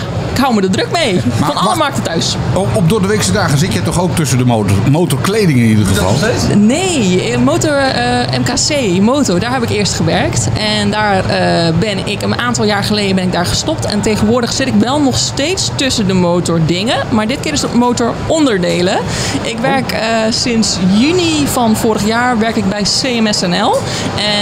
hou 0.41 0.55
me 0.55 0.63
er 0.63 0.71
druk 0.71 0.91
mee. 0.93 1.15
Maar, 1.15 1.53
Van 1.53 1.57
alle 1.57 1.77
markten 1.77 2.03
thuis. 2.03 2.37
Op, 2.55 2.69
op 2.77 2.89
door 2.89 3.01
de 3.01 3.07
weekse 3.07 3.33
dagen 3.33 3.59
zit 3.59 3.73
je 3.73 3.83
toch 3.83 4.01
ook 4.01 4.15
tussen 4.15 4.39
de 4.39 4.45
motor, 4.45 4.77
motorkleding 4.91 5.59
in 5.59 5.65
ieder 5.65 5.87
geval? 5.87 6.13
Nee, 6.57 7.39
motor, 7.39 7.73
uh, 7.73 8.39
MKC, 8.39 9.01
moto, 9.01 9.39
daar 9.39 9.53
heb 9.53 9.63
ik 9.63 9.71
eerst 9.71 9.95
gewerkt. 9.95 10.49
En 10.81 10.91
daar 10.91 11.17
uh, 11.17 11.79
ben 11.79 12.07
ik 12.07 12.23
een 12.23 12.39
aantal 12.39 12.65
jaar 12.65 12.85
geleden 12.85 13.15
ben 13.15 13.25
ik 13.25 13.33
daar 13.33 13.47
gestopt. 13.47 13.85
En 13.85 14.01
tegenwoordig 14.01 14.53
zit 14.53 14.67
ik 14.67 14.75
wel 14.75 15.01
nog 15.01 15.19
steeds 15.19 15.71
tussen 15.75 16.07
de 16.07 16.13
motordingen. 16.13 17.07
Maar 17.11 17.27
dit 17.27 17.41
keer 17.41 17.53
is 17.53 17.63
het 17.63 17.75
motoronderdelen. 17.75 18.99
Ik 19.43 19.59
werk 19.59 19.93
uh, 19.93 20.01
sinds 20.31 20.77
juni 20.93 21.47
van 21.47 21.77
vorig 21.77 22.07
jaar 22.07 22.39
werk 22.39 22.57
ik 22.57 22.69
bij 22.69 22.83
CMSNL. 22.83 23.77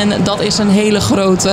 En 0.00 0.22
dat 0.22 0.40
is 0.40 0.58
een 0.58 0.70
hele 0.70 1.00
grote, 1.00 1.48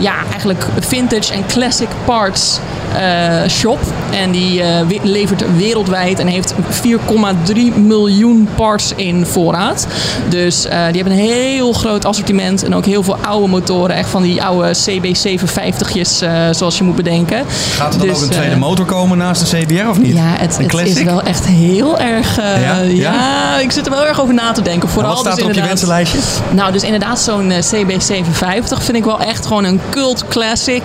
ja, 0.00 0.14
eigenlijk 0.30 0.66
vintage 0.80 1.32
en 1.32 1.46
classic 1.46 1.88
parts 2.04 2.58
uh, 2.94 3.48
shop. 3.48 3.78
En 4.10 4.30
die 4.30 4.60
uh, 4.60 4.66
levert 5.02 5.56
wereldwijd 5.56 6.18
en 6.18 6.26
heeft 6.26 6.54
4,3 6.54 7.76
miljoen 7.76 8.48
parts 8.54 8.92
in 8.96 9.26
voorraad. 9.26 9.86
Dus 10.28 10.66
uh, 10.66 10.70
die 10.72 10.78
hebben 10.78 11.12
een 11.12 11.18
heel 11.18 11.72
groot 11.72 12.04
assortiment 12.04 12.64
en 12.64 12.74
ook 12.74 12.84
heel 12.84 13.02
veel 13.02 13.16
oude 13.16 13.48
motoren. 13.48 13.96
Echt 13.96 14.08
van 14.08 14.22
die 14.22 14.42
oude 14.42 14.74
CB750'jes 14.76 16.24
zoals 16.50 16.78
je 16.78 16.84
moet 16.84 16.96
bedenken. 16.96 17.44
Gaat 17.76 17.92
er 17.92 17.98
dan 17.98 18.08
dus, 18.08 18.16
ook 18.16 18.22
een 18.22 18.30
tweede 18.30 18.56
motor 18.56 18.84
komen 18.84 19.18
naast 19.18 19.50
de 19.50 19.58
CBR 19.58 19.88
of 19.88 19.98
niet? 19.98 20.14
Ja, 20.14 20.34
het, 20.38 20.58
het 20.58 20.86
is 20.86 21.02
wel 21.02 21.22
echt 21.22 21.46
heel 21.46 21.98
erg... 21.98 22.36
Ja? 22.36 22.54
ja? 22.56 22.80
Ja? 22.80 23.58
ik 23.58 23.72
zit 23.72 23.86
er 23.86 23.92
wel 23.92 24.06
erg 24.06 24.20
over 24.20 24.34
na 24.34 24.52
te 24.52 24.62
denken. 24.62 24.88
Vooral 24.88 25.10
wat 25.10 25.20
staat 25.20 25.34
dus 25.34 25.44
er 25.44 25.50
op 25.50 25.56
je 25.56 25.62
wensenlijstje? 25.62 26.18
Nou, 26.50 26.72
dus 26.72 26.82
inderdaad 26.82 27.20
zo'n 27.20 27.52
CB750 27.52 28.82
vind 28.82 28.96
ik 28.96 29.04
wel 29.04 29.20
echt 29.20 29.46
gewoon 29.46 29.64
een 29.64 29.80
cult 29.90 30.28
classic. 30.28 30.82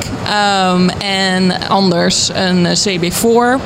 Um, 0.73 0.89
en 0.89 1.67
anders 1.69 1.94
een 2.33 2.65
eh, 2.65 2.75
CB4, 2.75 3.59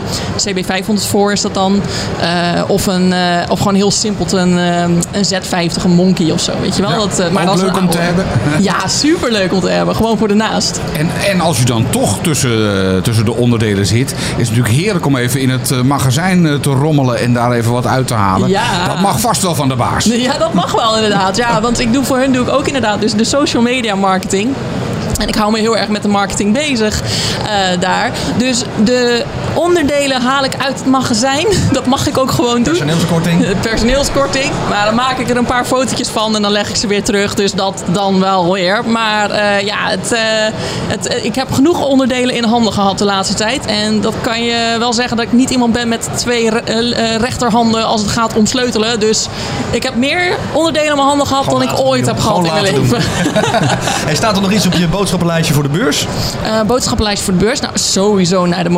CB504 0.48 1.32
is 1.32 1.42
dat 1.42 1.54
dan. 1.54 1.82
eh, 2.20 2.62
of, 2.68 2.86
een, 2.88 3.14
eh, 3.14 3.20
of 3.50 3.58
gewoon 3.58 3.76
heel 3.76 3.92
simpel 3.92 4.38
een, 4.38 4.58
eh, 4.58 4.82
een 5.12 5.26
Z50, 5.26 5.84
een 5.84 5.92
Monkey 5.92 6.32
of 6.32 6.42
zo, 6.42 6.52
weet 6.62 6.76
je 6.76 6.82
wel. 6.82 6.92
Ja, 6.92 6.98
dat, 6.98 7.20
eh, 7.20 7.30
maar 7.30 7.44
ook 7.44 7.56
dat 7.56 7.62
leuk 7.62 7.78
om 7.78 7.90
te 7.90 7.98
hebben. 7.98 8.26
Ja, 8.70 8.88
superleuk 8.88 9.54
om 9.54 9.60
te 9.60 9.70
hebben. 9.70 9.96
Gewoon 9.96 10.18
voor 10.18 10.28
de 10.28 10.34
naast. 10.34 10.80
En, 10.98 11.10
en 11.30 11.42
als 11.42 11.58
je 11.60 11.66
dan 11.66 11.86
toch 11.90 12.18
tussen, 12.22 12.86
eh, 12.96 13.02
tussen 13.02 13.26
de 13.26 13.34
onderdelen 13.36 13.86
zit, 13.86 14.12
is 14.12 14.18
het 14.28 14.38
natuurlijk 14.38 14.76
heerlijk 14.76 15.06
om 15.06 15.16
even 15.16 15.42
in 15.42 15.50
het 15.50 15.72
eh, 15.72 15.82
magazijn 15.82 16.46
eh, 16.48 16.54
te 16.54 16.70
rommelen 16.70 17.20
en 17.20 17.34
daar 17.34 17.52
even 17.52 17.72
wat 17.72 17.88
uit 17.88 18.08
te 18.08 18.14
halen. 18.14 18.50
Ja. 18.50 18.88
Dat 18.88 19.00
mag 19.02 19.20
vast 19.20 19.42
wel 19.42 19.56
van 19.56 19.68
de 19.68 19.76
baas. 19.76 20.06
Ja, 20.06 20.38
dat 20.38 20.54
mag 20.54 20.72
wel 20.72 20.96
inderdaad. 20.96 21.38
Ja, 21.38 21.62
want 21.62 21.80
ik 21.80 21.94
doe 21.94 22.04
voor 22.04 22.18
hun 22.18 22.32
doe 22.34 22.44
ik 22.48 22.54
ook 22.54 22.66
inderdaad 22.68 23.02
dus 23.02 23.14
de 23.14 23.24
social 23.24 23.62
media 23.64 23.96
marketing. 23.96 24.50
En 25.20 25.28
ik 25.28 25.36
hou 25.36 25.52
me 25.52 25.60
heel 25.60 25.78
erg 25.78 25.90
met 25.90 26.02
de 26.02 26.08
marketing 26.08 26.54
bezig 26.54 27.02
eh, 27.02 27.80
daar. 27.80 28.12
Dus 28.38 28.64
de 28.84 29.26
onderdelen 29.60 30.22
haal 30.22 30.44
ik 30.44 30.54
uit 30.58 30.78
het 30.80 30.86
magazijn. 30.88 31.46
Dat 31.72 31.86
mag 31.86 32.08
ik 32.08 32.18
ook 32.18 32.32
gewoon 32.32 32.56
doen. 32.56 32.64
Personeelskorting. 32.64 33.46
Personeelskorting. 33.62 34.52
Maar 34.70 34.86
dan 34.86 34.96
maak 34.96 35.18
ik 35.18 35.30
er 35.30 35.38
een 35.38 35.46
paar 35.46 35.66
fotootjes 35.66 36.08
van 36.08 36.36
en 36.36 36.42
dan 36.42 36.52
leg 36.52 36.70
ik 36.70 36.76
ze 36.76 36.88
weer 36.88 37.04
terug. 37.04 37.34
Dus 37.34 37.52
dat 37.52 37.84
dan 37.86 38.20
wel 38.20 38.52
weer. 38.54 38.86
Maar 38.86 39.30
eh, 39.32 39.62
ja, 39.66 39.78
het, 39.80 40.12
eh, 40.12 40.20
het, 40.88 41.08
eh, 41.08 41.26
ik 41.26 41.36
heb 41.36 41.52
genoeg 41.52 41.86
onderdelen 41.86 42.36
in 42.36 42.44
handen 42.44 42.74
gehad 42.74 42.98
de 42.98 43.06
laatste 43.06 43.36
tijd. 43.36 43.66
En 43.66 44.02
dat 44.02 44.14
kan 44.22 44.44
je 44.44 44.76
wel 44.80 44.94
zeggen 44.94 45.18
dat 45.18 45.26
ik 45.26 45.32
niet 45.32 45.50
iemand 45.50 45.74
ben 45.74 45.88
met 45.88 46.10
twee 46.16 46.50
re- 46.50 47.18
rechterhanden 47.18 47.86
als 47.86 48.02
het 48.02 48.10
gaat 48.10 48.36
om 48.36 48.46
sleutelen. 48.46 49.00
Dus 49.00 49.28
ik 49.72 49.84
heb 49.84 49.96
meer 49.96 50.38
onderdelen 50.54 50.90
in 50.90 50.96
mijn 50.96 51.08
handen 51.08 51.28
gehad 51.28 51.44
Gewoon 51.44 51.60
dan 51.60 51.70
ik 51.70 51.80
ooit 51.80 52.06
doen. 52.06 52.14
heb 52.14 52.24
gehad 52.24 52.46
in 52.46 52.52
mijn 52.54 52.64
leven. 52.64 52.98
Er 54.08 54.16
staat 54.22 54.36
er 54.36 54.42
nog 54.42 54.52
iets 54.52 54.66
op 54.66 54.74
je 54.74 54.88
boodschappenlijstje 54.88 55.54
voor 55.54 55.64
de 55.64 55.70
beurs? 55.70 56.06
Eh, 56.44 56.62
boodschappenlijst 56.62 57.24
voor 57.24 57.34
de 57.34 57.40
beurs. 57.46 57.60
Nou, 57.60 57.74
sowieso 57.78 58.46
naar 58.46 58.64
de 58.64 58.70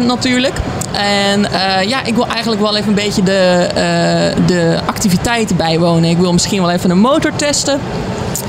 motormeidenstand 0.00 0.06
natuurlijk. 0.06 0.54
En 0.92 1.52
eh, 1.52 1.88
ja, 1.88 2.04
ik 2.04 2.14
wil 2.14 2.26
eigenlijk 2.26 2.60
wel 2.60 2.76
even 2.76 2.88
een 2.88 2.94
beetje 2.94 3.22
de, 3.22 3.68
eh, 3.74 4.46
de 4.46 4.80
activiteiten 4.86 5.56
bijwonen. 5.56 6.10
Ik 6.10 6.18
wil 6.18 6.32
misschien 6.32 6.60
wel 6.60 6.70
even 6.70 6.90
een 6.90 6.98
motor 6.98 7.36
testen. 7.36 7.80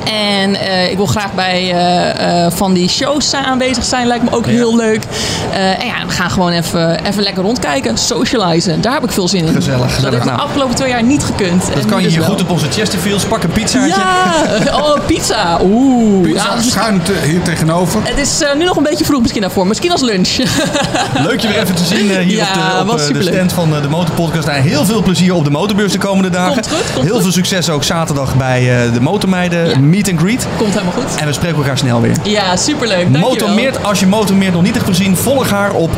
En 0.06 0.56
eh, 0.56 0.90
ik 0.92 0.98
wil 0.98 1.06
graag 1.06 1.34
bij 1.34 1.72
eh, 1.74 2.46
eh, 2.46 2.52
van 2.52 2.74
die 2.74 2.90
shows 2.90 3.34
aanwezig 3.34 3.84
zijn. 3.84 4.08
Lijkt 4.08 4.24
me 4.24 4.32
ook 4.36 4.46
heel 4.46 4.76
leuk. 4.76 5.04
En 5.52 5.86
ja, 5.86 6.06
we 6.08 6.12
gaan 6.14 6.30
gewoon 6.32 6.52
even, 6.52 7.06
even 7.06 7.24
lekker 7.24 7.44
rondkijken. 7.44 7.98
Socializen. 7.98 8.82
Daar 8.82 8.94
heb 8.94 9.04
ik 9.04 9.12
veel 9.12 9.28
zin 9.28 9.46
in. 9.46 9.54
Gezellig, 9.54 9.80
gezellig. 9.94 10.02
Dat 10.02 10.12
heeft 10.12 10.24
de 10.24 10.30
Nou. 10.30 10.42
afgelopen 10.42 10.76
twee 10.76 10.90
jaar 10.90 11.04
niet 11.04 11.24
gekund. 11.24 11.64
Dat 11.74 11.86
kan 11.86 12.02
je 12.02 12.08
hier 12.08 12.22
goed 12.24 12.42
op 12.42 12.50
onze 12.50 12.66
Chesterfields. 12.70 13.26
Pak 13.26 13.44
een 13.44 13.50
pizzaatje. 13.50 13.88
Ja! 13.88 14.30
Oh, 14.82 14.98
pizza. 15.06 15.60
Oeh. 15.64 16.22
Pizza 16.22 16.54
Ja, 16.56 16.62
schuin 16.62 17.02
te- 17.02 17.16
hier 17.26 17.42
tegenover. 17.42 18.00
het 18.04 18.18
is 18.20 18.40
nu 18.58 18.64
nog 18.66 18.78
een 18.78 18.84
beetje 18.84 19.06
vroeg 19.06 19.22
misschien 19.22 19.42
daarvoor. 19.42 19.68
Misschien 19.68 19.92
als 19.92 20.02
lunch. 20.02 20.30
Leuk 21.28 21.40
je 21.40 21.48
weer 21.48 21.60
even 21.62 21.76
te 21.76 21.84
zien 21.86 22.10
hier 22.20 22.36
Ja, 22.36 22.80
op, 22.82 22.88
de, 22.88 22.92
op 23.08 23.14
de 23.14 23.24
stand 23.24 23.54
van 23.54 23.70
de 23.82 23.88
Motorpodcast. 23.90 24.48
En 24.48 24.62
heel 24.62 24.86
veel 24.86 25.02
plezier 25.02 25.34
op 25.34 25.44
de 25.44 25.50
motorbeurs 25.52 25.92
de 25.92 25.98
komende 25.98 26.30
dagen. 26.30 26.54
Komt 26.54 26.68
goed, 26.68 26.94
komt 26.94 27.06
heel 27.06 27.14
goed. 27.14 27.22
veel 27.24 27.32
succes 27.32 27.70
ook 27.70 27.84
zaterdag 27.84 28.36
bij 28.36 28.90
de 28.94 29.02
Motormeiden. 29.02 29.90
Meet 29.92 30.10
and 30.10 30.20
Greet. 30.20 30.48
Komt 30.58 30.74
helemaal 30.74 30.94
goed. 30.94 31.16
En 31.20 31.26
we 31.26 31.34
spreken 31.34 31.58
elkaar 31.58 31.78
snel 31.78 32.02
weer. 32.02 32.16
Ja, 32.24 32.56
superleuk. 32.56 33.02
Dankjewel. 33.02 33.30
Motormeert, 33.30 33.84
als 33.84 34.00
je 34.00 34.08
Motormeert 34.08 34.54
nog 34.54 34.62
niet 34.62 34.74
hebt 34.74 34.86
gezien, 34.86 35.18
volg 35.18 35.50
haar 35.50 35.72
op 35.72 35.92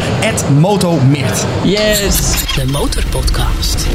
@motomeert. 0.59 1.45
Yes. 1.63 2.31
De 2.55 2.65
Motorpodcast. 2.71 3.87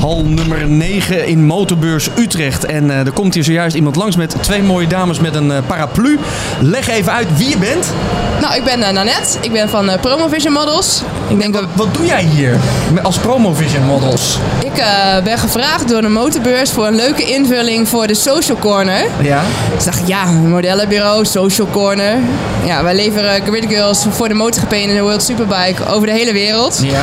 Hal 0.00 0.24
nummer 0.24 0.68
9 0.68 1.26
in 1.26 1.46
Motorbeurs 1.46 2.08
Utrecht. 2.18 2.64
En 2.64 2.90
eh, 2.90 3.06
er 3.06 3.12
komt 3.12 3.34
hier 3.34 3.44
zojuist 3.44 3.76
iemand 3.76 3.96
langs 3.96 4.16
met 4.16 4.36
twee 4.40 4.62
mooie 4.62 4.86
dames 4.86 5.20
met 5.20 5.34
een 5.34 5.52
eh, 5.52 5.58
paraplu. 5.66 6.18
Leg 6.60 6.88
even 6.88 7.12
uit 7.12 7.36
wie 7.36 7.48
je 7.48 7.58
bent. 7.58 7.92
Nou, 8.40 8.54
ik 8.56 8.64
ben 8.64 8.78
uh, 8.78 8.90
Nanette. 8.90 9.38
Ik 9.40 9.52
ben 9.52 9.68
van 9.68 9.88
uh, 9.88 10.00
Promovision 10.00 10.52
Models. 10.52 11.02
Ik 11.28 11.40
denk 11.40 11.54
dat 11.54 11.64
Wat 11.74 11.94
doe 11.94 12.06
jij 12.06 12.22
hier 12.22 12.56
als 13.02 13.18
Promovision 13.18 13.84
Models? 13.84 14.38
ik 14.64 14.78
eh, 14.78 15.22
ben 15.24 15.38
gevraagd 15.38 15.88
door 15.88 16.02
de 16.02 16.08
motorbeurs 16.08 16.70
voor 16.70 16.86
een 16.86 16.94
leuke 16.94 17.22
invulling 17.22 17.88
voor 17.88 18.06
de 18.06 18.14
Social 18.14 18.58
Corner. 18.58 19.04
Ja. 19.22 19.42
Dus 19.74 19.84
dacht 19.84 19.98
ik, 19.98 20.06
ja, 20.06 20.24
modellenbureau, 20.24 21.24
Social 21.24 21.68
Corner. 21.72 22.16
Ja, 22.64 22.82
wij 22.82 22.94
leveren 22.94 23.42
Grid 23.42 23.64
Girls 23.68 24.06
voor 24.10 24.28
de 24.28 24.34
MotoGP 24.34 24.72
en 24.72 24.94
de 24.94 25.00
World 25.00 25.22
Superbike 25.22 25.86
over 25.86 26.06
de 26.06 26.12
hele 26.12 26.32
wereld. 26.32 26.80
Ja. 26.82 27.02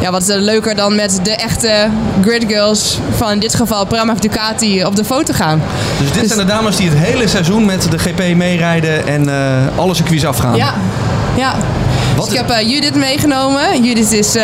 Ja, 0.00 0.10
wat 0.10 0.22
is 0.22 0.28
er 0.28 0.40
leuker 0.40 0.74
dan 0.76 0.94
met 0.94 1.20
de 1.22 1.36
echte 1.36 1.88
Grid 2.22 2.44
Girls 2.48 2.98
van 3.16 3.30
in 3.30 3.38
dit 3.38 3.54
geval 3.54 3.86
Prama 3.86 4.12
of 4.12 4.18
Ducati 4.18 4.84
op 4.84 4.96
de 4.96 5.04
foto 5.04 5.32
gaan. 5.32 5.62
Dus 5.98 6.12
dit 6.12 6.26
zijn 6.26 6.38
de 6.38 6.44
dames 6.44 6.76
die 6.76 6.88
het 6.88 6.98
hele 6.98 7.28
seizoen 7.28 7.64
met 7.64 7.90
de 7.90 7.98
GP 7.98 8.36
meerijden 8.36 9.06
en 9.06 9.28
eh, 9.28 9.78
alle 9.78 9.94
circuits 9.94 10.24
afgaan. 10.24 10.56
Ja, 10.56 10.74
ja. 11.36 11.54
Wat 12.16 12.24
Dus 12.24 12.34
ik 12.34 12.46
heb 12.46 12.50
eh, 12.58 12.68
Judith 12.70 12.94
meegenomen. 12.94 13.82
Judith 13.84 14.12
is 14.12 14.34
eh, 14.34 14.42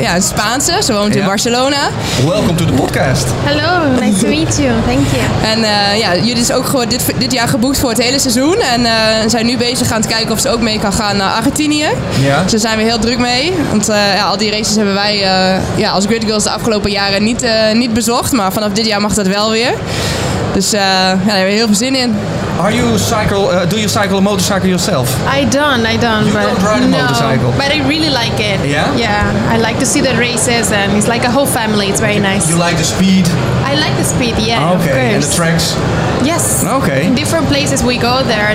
ja, 0.00 0.14
een 0.14 0.22
Spaanse. 0.22 0.72
Ze 0.84 0.92
woont 0.92 1.14
Ja. 1.14 1.20
in 1.20 1.26
Barcelona. 1.26 1.76
Welcome 2.24 2.54
to 2.54 2.64
the 2.64 2.72
podcast. 2.72 3.26
Hello, 3.44 4.00
nice 4.00 4.18
to 4.18 4.26
meet 4.28 4.56
you. 4.56 4.70
Thank 4.86 5.06
you. 5.12 5.52
En 5.52 5.64
eh, 5.64 5.98
ja, 5.98 6.14
Judith 6.14 6.38
is 6.38 6.52
ook 6.52 6.66
gewoon 6.66 6.88
dit, 6.88 7.04
dit 7.18 7.32
jaar 7.32 7.48
geboekt 7.48 7.78
voor 7.78 7.88
het 7.88 8.02
hele 8.02 8.18
seizoen. 8.18 8.56
En 8.56 8.84
eh, 8.84 8.92
zijn 9.26 9.46
nu 9.46 9.56
bezig 9.56 9.90
aan 9.92 10.00
het 10.00 10.10
kijken 10.10 10.32
of 10.32 10.40
ze 10.40 10.48
ook 10.48 10.60
mee 10.60 10.78
kan 10.78 10.92
gaan 10.92 11.16
naar 11.16 11.30
Argentinië. 11.32 11.86
Ja. 12.20 12.42
Dus 12.42 12.50
daar 12.50 12.60
zijn 12.60 12.76
we 12.76 12.82
heel 12.82 12.98
druk 12.98 13.18
mee. 13.18 13.52
Want 13.70 13.88
eh, 13.88 14.14
ja, 14.14 14.24
al 14.24 14.36
die 14.36 14.50
races 14.50 14.76
hebben 14.76 14.94
wij 14.94 15.22
eh, 15.22 15.60
ja, 15.76 15.90
als 15.90 16.04
Grid 16.06 16.24
Girls 16.24 16.44
de 16.44 16.50
afgelopen 16.50 16.90
jaren 16.90 17.22
niet, 17.22 17.42
eh, 17.42 17.72
niet 17.74 17.92
bezocht. 17.94 18.32
Maar 18.32 18.52
vanaf 18.52 18.72
dit 18.72 18.86
jaar 18.86 19.00
mag 19.00 19.14
dat 19.14 19.26
wel 19.26 19.50
weer. 19.50 19.72
Dus 20.52 20.72
eh, 20.72 20.80
ja, 20.80 21.14
daar 21.14 21.36
hebben 21.36 21.44
we 21.44 21.52
heel 21.52 21.66
veel 21.66 21.76
zin 21.76 21.94
in. 21.94 22.14
Are 22.60 22.74
you 22.74 22.98
cycle? 22.98 23.50
Uh, 23.50 23.68
do 23.68 23.76
you 23.76 23.88
cycle 23.88 24.16
a 24.16 24.20
motorcycle 24.20 24.68
yourself? 24.68 25.08
I 25.26 25.44
don't, 25.48 25.86
I 25.86 25.96
don't. 25.96 26.26
You 26.26 26.32
but 26.32 26.42
don't 26.42 26.62
ride 26.62 26.82
a 26.82 26.88
no, 26.88 27.00
motorcycle? 27.00 27.50
But 27.56 27.72
I 27.72 27.80
really 27.88 28.10
like 28.10 28.38
it. 28.38 28.60
Yeah? 28.64 28.94
Yeah, 28.96 29.54
I 29.54 29.58
like 29.58 29.78
to 29.78 29.86
see 29.86 30.02
the 30.02 30.14
races, 30.16 30.70
and 30.70 30.92
it's 30.96 31.08
like 31.08 31.24
a 31.24 31.30
whole 31.30 31.46
family. 31.46 31.86
It's 31.88 32.00
very 32.00 32.20
nice. 32.20 32.48
You 32.48 32.58
like 32.58 32.76
the 32.76 32.84
speed? 32.84 33.26
I 33.64 33.74
like 33.74 33.91
the 34.02 34.08
speed. 34.14 34.34
Yeah, 34.38 34.72
of 34.74 34.80
okay. 34.80 35.14
And 35.14 35.22
course. 35.22 35.28
the 35.30 35.36
tracks? 35.36 35.66
Yes. 36.24 36.64
Okay. 36.64 37.06
In 37.06 37.14
different 37.14 37.46
places 37.48 37.82
we 37.82 37.96
go 37.98 38.22
there, 38.22 38.54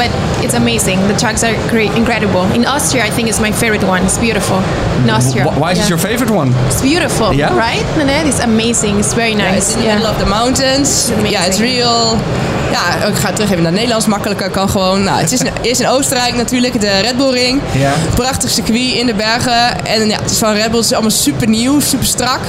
but 0.00 0.10
it's 0.44 0.54
amazing. 0.54 0.98
The 1.08 1.16
tracks 1.22 1.42
are 1.42 1.54
great, 1.68 1.90
incredible. 1.96 2.42
In 2.54 2.64
Austria, 2.66 3.04
I 3.04 3.10
think 3.10 3.28
it's 3.28 3.40
my 3.40 3.52
favorite 3.52 3.84
one. 3.84 4.02
It's 4.04 4.18
beautiful. 4.18 4.58
In 5.04 5.10
Austria. 5.10 5.44
Wh- 5.44 5.58
Why 5.60 5.70
is 5.72 5.78
yeah. 5.78 5.84
it 5.84 5.88
your 5.94 5.98
favorite 6.08 6.30
one? 6.30 6.50
It's 6.66 6.80
beautiful, 6.82 7.32
Yeah? 7.32 7.56
right? 7.56 7.84
Nanette, 7.96 8.26
it's 8.26 8.40
amazing. 8.40 8.98
It's 8.98 9.14
very 9.14 9.32
Ja, 9.32 9.50
nice. 9.50 9.56
it's 9.56 9.74
in 9.74 9.80
the 9.82 9.88
middle 9.88 10.10
of 10.10 10.18
the 10.18 10.26
mountains. 10.26 11.10
Ja, 11.28 11.44
it's 11.44 11.58
real. 11.58 12.16
Ja, 12.72 13.06
ik 13.06 13.14
ga 13.14 13.32
terug 13.32 13.50
even 13.50 13.62
naar 13.62 13.72
Nederlands. 13.72 14.06
Makkelijker 14.06 14.50
kan 14.50 14.68
gewoon. 14.68 15.02
Nou, 15.04 15.20
het 15.20 15.32
is 15.32 15.40
in, 15.40 15.50
eerst 15.62 15.80
in 15.80 15.88
Oostenrijk 15.88 16.34
natuurlijk, 16.34 16.80
de 16.80 16.98
Red 17.00 17.16
Bull 17.16 17.32
Ring. 17.32 17.60
Ja. 17.72 17.92
Prachtig 18.14 18.50
circuit 18.50 18.92
in 18.92 19.06
de 19.06 19.14
bergen. 19.14 19.84
En 19.86 20.08
ja, 20.08 20.18
het 20.22 20.30
is 20.30 20.38
van 20.38 20.52
Red 20.52 20.66
Bull. 20.70 20.76
Het 20.76 20.84
is 20.84 20.92
allemaal 20.92 21.10
super 21.10 21.48
nieuw, 21.48 21.80
super 21.80 22.06
strak. 22.06 22.40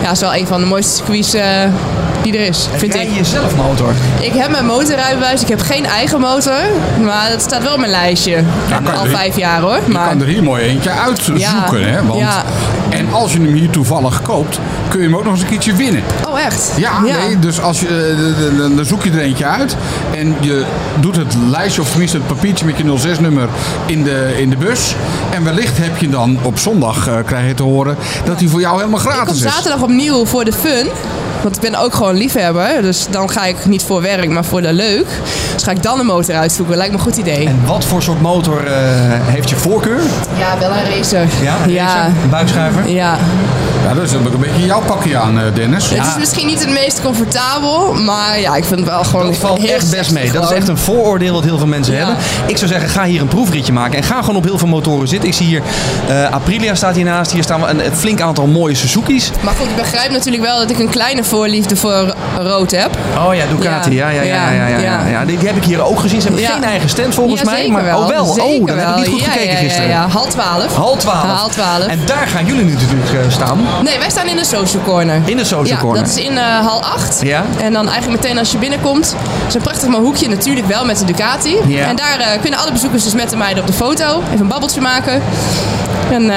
Ja, 0.00 0.06
het 0.06 0.12
is 0.16 0.20
wel 0.20 0.34
een 0.34 0.46
van 0.46 0.60
de 0.60 0.66
mooiste 0.66 0.94
circuits 0.94 1.34
eh, 1.34 1.42
die 2.22 2.38
er 2.38 2.46
is, 2.46 2.68
vind 2.76 2.94
Rij 2.94 3.06
ik. 3.06 3.16
je 3.16 3.24
zelf 3.24 3.56
motor? 3.56 3.92
Ik 4.20 4.32
heb 4.32 4.50
mijn 4.50 4.66
motorrijbewijs. 4.66 5.42
Ik 5.42 5.48
heb 5.48 5.60
geen 5.60 5.84
eigen 5.86 6.20
motor. 6.20 6.60
Maar 7.04 7.30
dat 7.30 7.40
staat 7.42 7.62
wel 7.62 7.72
op 7.72 7.78
mijn 7.78 7.90
lijstje. 7.90 8.42
Al 8.96 9.04
vijf 9.06 9.36
jaar 9.36 9.60
hoor. 9.60 9.78
Je 9.86 9.92
Maar 9.92 10.08
kan 10.08 10.20
er 10.20 10.26
hier 10.26 10.42
mooi 10.42 10.62
eentje 10.64 10.90
uitzoeken. 10.90 11.42
Ja, 11.44 11.68
Hè? 11.72 12.06
Want, 12.06 12.18
ja. 12.20 12.44
En 12.88 13.12
als 13.12 13.32
je 13.32 13.38
hem 13.40 13.54
hier 13.54 13.70
toevallig 13.70 14.22
koopt, 14.22 14.60
kun 14.88 14.98
je 15.00 15.04
hem 15.06 15.16
ook 15.16 15.24
nog 15.24 15.32
eens 15.32 15.42
een 15.42 15.48
keertje 15.48 15.72
winnen. 15.74 16.02
Oh, 16.28 16.40
echt? 16.40 16.70
Ja, 16.76 17.00
nee, 17.00 17.38
dus 17.38 17.60
als 17.60 17.80
je, 17.80 17.86
eh, 18.52 18.58
dan- 18.76 18.84
zoek 18.84 19.04
je 19.04 19.10
er 19.10 19.18
eentje 19.20 19.44
uit 19.46 19.76
en 20.16 20.34
je 20.40 20.64
doet 21.00 21.16
het 21.16 21.34
lijstje, 21.50 21.80
of 21.82 21.88
tenminste 21.90 22.16
het 22.16 22.26
papiertje 22.26 22.64
met 22.64 22.76
je 22.78 22.84
06-nummer 22.98 23.48
in 23.86 24.02
de, 24.02 24.34
in 24.38 24.50
de 24.50 24.56
bus. 24.56 24.94
En 25.30 25.44
wellicht 25.44 25.78
heb 25.78 25.96
je 25.98 26.08
dan 26.08 26.38
op 26.42 26.58
zondag, 26.58 27.08
eh, 27.08 27.14
krijg 27.26 27.46
je 27.46 27.54
te 27.54 27.62
horen, 27.62 27.96
dat 28.24 28.38
hij 28.40 28.48
voor 28.48 28.60
jou 28.60 28.76
helemaal 28.76 28.98
Ik 29.00 29.04
kom 29.06 29.14
gratis 29.14 29.42
is. 29.42 29.52
zaterdag 29.52 29.82
opnieuw 29.82 30.26
voor 30.26 30.44
de 30.44 30.52
fun. 30.52 30.88
Want 31.46 31.64
ik 31.64 31.70
ben 31.70 31.80
ook 31.80 31.94
gewoon 31.94 32.14
liefhebber. 32.14 32.82
Dus 32.82 33.06
dan 33.10 33.30
ga 33.30 33.44
ik 33.44 33.66
niet 33.66 33.82
voor 33.82 34.02
werk, 34.02 34.28
maar 34.30 34.44
voor 34.44 34.62
de 34.62 34.72
leuk. 34.72 35.06
Dus 35.54 35.62
ga 35.62 35.70
ik 35.70 35.82
dan 35.82 35.98
een 36.00 36.06
motor 36.06 36.34
uitzoeken. 36.34 36.76
Lijkt 36.76 36.92
me 36.92 36.98
een 36.98 37.04
goed 37.04 37.16
idee. 37.16 37.46
En 37.46 37.60
wat 37.66 37.84
voor 37.84 38.02
soort 38.02 38.20
motor 38.20 38.66
eh, 38.66 38.72
heeft 39.24 39.48
je 39.50 39.56
voorkeur? 39.56 40.00
Ja, 40.38 40.58
wel 40.58 40.70
een 40.70 40.96
racer. 40.96 41.26
Ja, 41.42 41.56
een 41.64 41.70
Ja. 41.72 41.84
racer? 41.86 42.04
Een 42.22 42.30
buikschuiver? 42.30 42.88
Ja. 42.88 43.18
Ja, 43.86 43.94
dat 43.94 44.02
is 44.04 44.14
ook 44.14 44.24
een 44.32 44.40
beetje 44.40 44.66
jouw 44.66 44.80
pakje 44.80 45.16
aan, 45.16 45.38
eh, 45.38 45.44
Dennis. 45.54 45.90
Het 45.90 46.06
is 46.06 46.16
misschien 46.18 46.46
niet 46.46 46.60
het 46.60 46.70
meest 46.70 47.02
comfortabel, 47.02 47.92
maar 47.94 48.40
ja, 48.40 48.54
ik 48.56 48.64
vind 48.64 48.80
het 48.80 48.88
wel 48.88 49.04
gewoon 49.04 49.26
Dat 49.26 49.36
valt 49.36 49.58
heel 49.58 49.74
echt 49.74 49.90
best 49.90 50.10
mee. 50.12 50.32
Dat 50.32 50.44
is 50.44 50.56
echt 50.56 50.68
een 50.68 50.78
vooroordeel 50.78 51.32
wat 51.32 51.44
heel 51.44 51.58
veel 51.58 51.66
mensen 51.66 51.94
Ja. 51.94 51.98
hebben. 51.98 52.16
Ik 52.46 52.56
zou 52.56 52.70
zeggen, 52.70 52.88
ga 52.88 53.04
hier 53.04 53.20
een 53.20 53.28
proefritje 53.28 53.72
maken. 53.72 53.96
En 53.98 54.02
ga 54.04 54.20
gewoon 54.20 54.36
op 54.36 54.44
heel 54.44 54.58
veel 54.58 54.68
motoren 54.68 55.08
zitten. 55.08 55.28
Ik 55.28 55.34
zie 55.34 55.46
hier, 55.46 55.62
eh, 56.08 56.30
Aprilia 56.30 56.74
staat 56.74 56.94
hiernaast. 56.94 57.32
Hier 57.32 57.42
staan 57.42 57.60
we 57.60 57.66
een, 57.66 57.86
een 57.86 57.96
flink 57.96 58.20
aantal 58.20 58.46
mooie 58.46 58.74
Suzuki's. 58.74 59.30
Maar 59.40 59.54
goed, 59.54 59.66
ik 59.68 59.76
begrijp 59.76 60.10
natuurlijk 60.10 60.42
wel 60.44 60.58
dat 60.58 60.70
ik 60.70 60.78
een 60.78 60.88
kleine 60.90 61.24
voorliefde 61.36 61.76
voor 61.76 62.14
rood 62.38 62.70
heb. 62.70 62.90
Oh 63.26 63.34
ja, 63.34 63.44
Ducati. 63.46 63.94
Ja, 63.94 64.08
ja, 64.08 64.22
ja. 64.22 64.50
ja, 64.50 64.66
ja, 64.78 65.06
ja. 65.06 65.24
Die, 65.24 65.38
heb 65.38 65.56
ik 65.56 65.64
hier 65.64 65.82
ook 65.82 66.00
gezien. 66.00 66.20
Ze 66.20 66.26
hebben 66.26 66.46
geen 66.46 66.64
eigen 66.64 66.88
stand 66.88 67.14
volgens 67.14 67.42
mij. 67.42 67.68
Maar, 67.68 67.84
wel. 67.84 67.98
Oh 67.98 68.08
wel. 68.08 68.24
Oh, 68.24 68.66
dan 68.66 68.78
heb 68.78 68.88
ik 68.88 68.96
niet 68.96 69.08
goed 69.08 69.22
gekeken 69.22 69.56
gisteren. 69.56 69.88
Ja, 69.88 70.08
half 70.08 70.28
twaalf. 70.28 70.74
Half 70.74 70.98
12. 70.98 71.16
Half 71.16 71.52
twaalf. 71.52 71.86
En 71.86 71.98
daar 72.06 72.26
gaan 72.26 72.46
jullie 72.46 72.64
nu 72.64 72.72
natuurlijk 72.72 73.12
eh, 73.12 73.30
staan. 73.30 73.58
Nee, 73.82 73.98
wij 73.98 74.10
staan 74.10 74.26
in 74.26 74.36
de 74.36 74.44
social 74.44 74.82
corner. 74.82 75.20
In 75.24 75.36
de 75.36 75.44
social 75.44 75.78
corner. 75.78 76.02
dat 76.02 76.16
is 76.16 76.24
in 76.24 76.38
eh, 76.38 76.66
hal 76.66 76.82
8. 76.82 77.20
Ja. 77.22 77.44
En 77.60 77.72
dan 77.72 77.88
eigenlijk 77.88 78.22
meteen 78.22 78.38
als 78.38 78.52
je 78.52 78.58
binnenkomt, 78.58 79.16
is 79.48 79.54
een 79.54 79.60
prachtig 79.60 79.88
mooi 79.88 80.02
hoekje. 80.02 80.28
Natuurlijk 80.28 80.66
wel 80.66 80.84
met 80.84 80.98
de 80.98 81.04
Ducati. 81.04 81.56
En 81.58 81.96
daar 81.96 82.18
eh, 82.18 82.40
kunnen 82.40 82.58
alle 82.58 82.72
bezoekers 82.72 83.04
dus 83.04 83.14
met 83.14 83.30
de 83.30 83.36
meiden 83.36 83.62
op 83.62 83.66
de 83.66 83.76
foto. 83.76 84.22
Even 84.26 84.40
een 84.40 84.48
babbeltje 84.48 84.80
maken. 84.80 85.22
En 86.10 86.30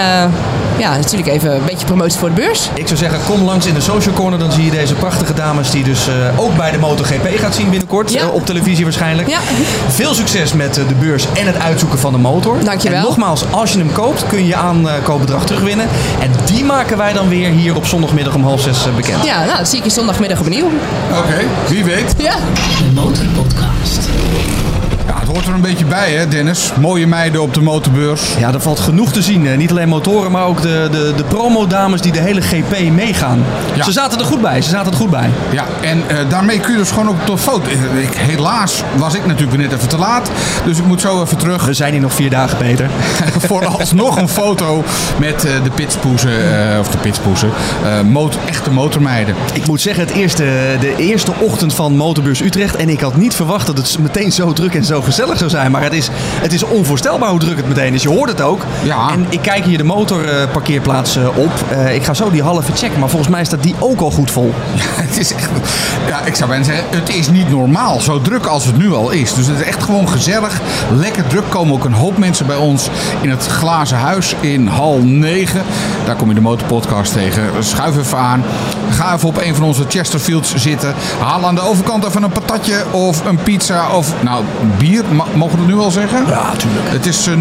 ja, 0.79 0.97
natuurlijk 0.97 1.29
even 1.29 1.55
een 1.55 1.65
beetje 1.65 1.85
promotie 1.85 2.19
voor 2.19 2.29
de 2.29 2.35
beurs. 2.35 2.69
Ik 2.73 2.87
zou 2.87 2.99
zeggen, 2.99 3.19
kom 3.25 3.43
langs 3.43 3.65
in 3.65 3.73
de 3.73 3.81
social 3.81 4.15
corner. 4.15 4.39
Dan 4.39 4.51
zie 4.51 4.65
je 4.65 4.71
deze 4.71 4.93
prachtige 4.93 5.33
dames 5.33 5.71
die 5.71 5.83
dus 5.83 6.07
eh, 6.07 6.39
ook 6.39 6.55
bij 6.55 6.71
de 6.71 6.77
MotoGP 6.77 7.27
gaat 7.37 7.55
zien 7.55 7.69
binnenkort. 7.69 8.11
Ja. 8.11 8.21
Eh, 8.21 8.33
op 8.33 8.45
televisie 8.45 8.83
waarschijnlijk. 8.83 9.27
Ja. 9.27 9.39
Veel 9.87 10.13
succes 10.13 10.53
met 10.53 10.77
eh, 10.77 10.87
de 10.87 10.93
beurs 10.93 11.25
en 11.33 11.45
het 11.45 11.57
uitzoeken 11.57 11.99
van 11.99 12.11
de 12.11 12.17
motor. 12.17 12.63
Dankjewel. 12.63 12.97
En 12.97 13.03
nogmaals, 13.03 13.43
als 13.51 13.71
je 13.71 13.77
hem 13.77 13.91
koopt, 13.91 14.27
kun 14.27 14.37
je 14.37 14.47
je 14.47 14.55
aankoopbedrag 14.55 15.45
terugwinnen. 15.45 15.87
En 16.19 16.31
die 16.45 16.63
maken 16.63 16.97
wij 16.97 17.13
dan 17.13 17.29
weer 17.29 17.49
hier 17.49 17.75
op 17.75 17.85
zondagmiddag 17.85 18.35
om 18.35 18.43
half 18.43 18.61
zes 18.61 18.87
bekend. 18.95 19.23
Ja, 19.23 19.45
nou, 19.45 19.57
dat 19.57 19.69
zie 19.69 19.77
ik 19.77 19.83
je 19.83 19.89
zondagmiddag 19.89 20.39
opnieuw. 20.39 20.69
Oké, 21.17 21.39
wie 21.67 21.83
weet. 21.83 22.13
Ja. 22.17 22.35
De 22.77 22.91
Motorpodcast. 22.93 24.09
Ja, 25.09 25.19
het 25.19 25.27
hoort 25.27 25.47
er 25.47 25.53
een 25.53 25.61
beetje 25.61 25.85
bij, 25.85 26.11
hè, 26.11 26.27
Dennis? 26.27 26.71
Mooie 26.79 27.07
meiden 27.07 27.41
op 27.41 27.53
de 27.53 27.61
motorbeurs. 27.61 28.35
Ja, 28.39 28.53
er 28.53 28.61
valt 28.61 28.79
genoeg 28.79 29.11
te 29.11 29.21
zien. 29.21 29.57
Niet 29.57 29.71
alleen 29.71 29.87
motoren, 29.87 30.31
maar 30.31 30.45
ook 30.45 30.61
de, 30.61 30.87
de, 30.91 31.13
de 31.17 31.23
promodames 31.23 32.01
die 32.01 32.11
de 32.11 32.19
hele 32.19 32.41
GP 32.41 32.91
meegaan. 32.91 33.43
Ja. 33.75 33.83
Ze 33.83 33.91
zaten 33.91 34.19
er 34.19 34.25
goed 34.25 34.41
bij. 34.41 34.61
Ze 34.61 34.69
zaten 34.69 34.91
er 34.91 34.97
goed 34.97 35.09
bij. 35.09 35.29
Ja, 35.51 35.65
en 35.81 36.03
eh, 36.07 36.17
daarmee 36.29 36.59
kun 36.59 36.71
je 36.71 36.77
dus 36.77 36.89
gewoon 36.91 37.09
ook 37.09 37.25
tot 37.25 37.39
foto. 37.39 37.69
Eh, 37.69 38.01
Ik, 38.03 38.13
helaas 38.13 38.83
was 38.95 39.13
ik 39.13 39.25
natuurlijk 39.25 39.57
weer 39.57 39.67
net 39.67 39.77
even 39.77 39.87
te 39.89 39.97
laat. 39.97 40.31
Dus 40.65 40.77
ik 40.77 40.85
moet 40.85 41.01
zo 41.01 41.21
even 41.21 41.37
terug 41.37 41.65
We 41.65 41.73
zijn 41.73 41.91
hier 41.91 42.01
nog 42.01 42.13
vier 42.13 42.29
dagen, 42.29 42.57
Peter. 42.57 42.89
voor 43.47 43.65
alsnog 43.65 44.17
een 44.17 44.29
foto 44.29 44.83
met 45.19 45.45
eh, 45.45 45.51
de 45.63 45.69
pitspoezen. 45.69 46.31
of 46.79 46.87
de 46.87 46.97
pitspoezen. 46.97 47.49
motor, 48.05 48.41
echte 48.45 48.71
motormeiden. 48.71 49.35
Ik 49.53 49.67
moet 49.67 49.81
zeggen, 49.81 50.05
het 50.05 50.13
eerste, 50.13 50.43
de 50.79 50.93
eerste 50.97 51.31
ochtend 51.39 51.73
van 51.73 51.95
Motorbeurs 51.95 52.41
Utrecht. 52.41 52.75
En 52.75 52.89
ik 52.89 52.99
had 52.99 53.17
niet 53.17 53.33
verwacht 53.33 53.65
dat 53.65 53.77
het 53.77 53.97
meteen 53.99 54.31
zo 54.31 54.53
druk 54.53 54.75
en 54.75 54.83
zo 54.83 54.98
gezellig 55.01 55.37
zou 55.37 55.49
zijn. 55.49 55.71
Maar 55.71 55.81
het 55.81 55.93
is, 55.93 56.09
het 56.13 56.53
is 56.53 56.63
onvoorstelbaar 56.63 57.29
hoe 57.29 57.39
druk 57.39 57.57
het 57.57 57.67
meteen 57.67 57.93
is. 57.93 58.03
Je 58.03 58.09
hoort 58.09 58.29
het 58.29 58.41
ook. 58.41 58.65
Ja. 58.83 59.09
En 59.11 59.25
ik 59.29 59.41
kijk 59.41 59.65
hier 59.65 59.77
de 59.77 59.83
motorparkeerplaats 59.83 61.15
eh, 61.15 61.37
op. 61.37 61.51
Eh, 61.69 61.95
ik 61.95 62.03
ga 62.03 62.13
zo 62.13 62.31
die 62.31 62.43
halve 62.43 62.71
checken. 62.71 62.99
Maar 62.99 63.09
volgens 63.09 63.31
mij 63.31 63.45
staat 63.45 63.63
die 63.63 63.75
ook 63.79 63.99
al 63.99 64.11
goed 64.11 64.31
vol. 64.31 64.53
Het 65.09 65.17
is 65.17 65.33
echt, 65.33 65.49
ja, 66.07 66.21
ik 66.25 66.35
zou 66.35 66.49
bijna 66.49 66.63
zeggen, 66.63 66.85
het 66.89 67.15
is 67.15 67.29
niet 67.29 67.49
normaal. 67.49 68.01
Zo 68.01 68.21
druk 68.21 68.45
als 68.45 68.65
het 68.65 68.77
nu 68.77 68.93
al 68.93 69.09
is. 69.09 69.33
Dus 69.33 69.47
het 69.47 69.59
is 69.59 69.65
echt 69.65 69.83
gewoon 69.83 70.09
gezellig. 70.09 70.61
Lekker 70.95 71.27
druk 71.27 71.49
komen 71.49 71.73
ook 71.73 71.83
een 71.83 71.93
hoop 71.93 72.17
mensen 72.17 72.45
bij 72.45 72.55
ons 72.55 72.89
in 73.21 73.29
het 73.29 73.45
glazen 73.45 73.97
huis 73.97 74.35
in 74.39 74.67
hal 74.67 74.97
9. 75.03 75.61
Daar 76.05 76.15
kom 76.15 76.27
je 76.27 76.33
de 76.33 76.41
motorpodcast 76.41 77.13
tegen. 77.13 77.43
Schuif 77.59 77.97
even 77.97 78.17
aan. 78.17 78.43
Ga 78.89 79.13
even 79.13 79.27
op 79.27 79.37
een 79.41 79.55
van 79.55 79.63
onze 79.63 79.85
Chesterfields 79.87 80.55
zitten. 80.55 80.93
Haal 81.19 81.45
aan 81.45 81.55
de 81.55 81.61
overkant 81.61 82.05
even 82.05 82.23
een 82.23 82.31
patatje 82.31 82.83
of 82.91 83.25
een 83.25 83.37
pizza 83.43 83.89
of 83.95 84.13
nou 84.23 84.43
bier. 84.77 84.88
Ma- 85.11 85.25
mogen 85.35 85.51
we 85.59 85.65
dat 85.65 85.75
nu 85.75 85.81
al 85.81 85.91
zeggen? 85.91 86.25
Ja, 86.27 86.51
tuurlijk. 86.57 86.89
Het 86.89 87.05
is 87.05 87.27
eh, 87.27 87.33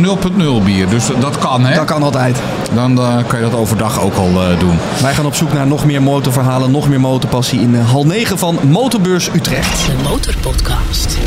0.0 0.60 0.64
bier, 0.64 0.88
dus 0.88 1.04
dat 1.20 1.38
kan 1.38 1.64
hè. 1.64 1.74
Dat 1.74 1.84
kan 1.84 2.02
altijd. 2.02 2.36
Dan 2.74 2.98
eh, 2.98 3.16
kan 3.26 3.38
je 3.38 3.44
dat 3.50 3.54
overdag 3.60 4.00
ook 4.00 4.14
al 4.14 4.42
eh, 4.42 4.58
doen. 4.58 4.78
Wij 5.02 5.14
gaan 5.14 5.26
op 5.26 5.34
zoek 5.34 5.52
naar 5.52 5.66
nog 5.66 5.84
meer 5.84 6.02
motorverhalen, 6.02 6.70
nog 6.70 6.88
meer 6.88 7.00
motorpassie 7.00 7.60
in 7.60 7.74
eh, 7.74 7.90
hal 7.90 8.04
9 8.06 8.38
van 8.38 8.58
Motorbeurs 8.62 9.28
Utrecht. 9.34 9.86
De 9.86 10.08
Motorpodcast. 10.08 11.18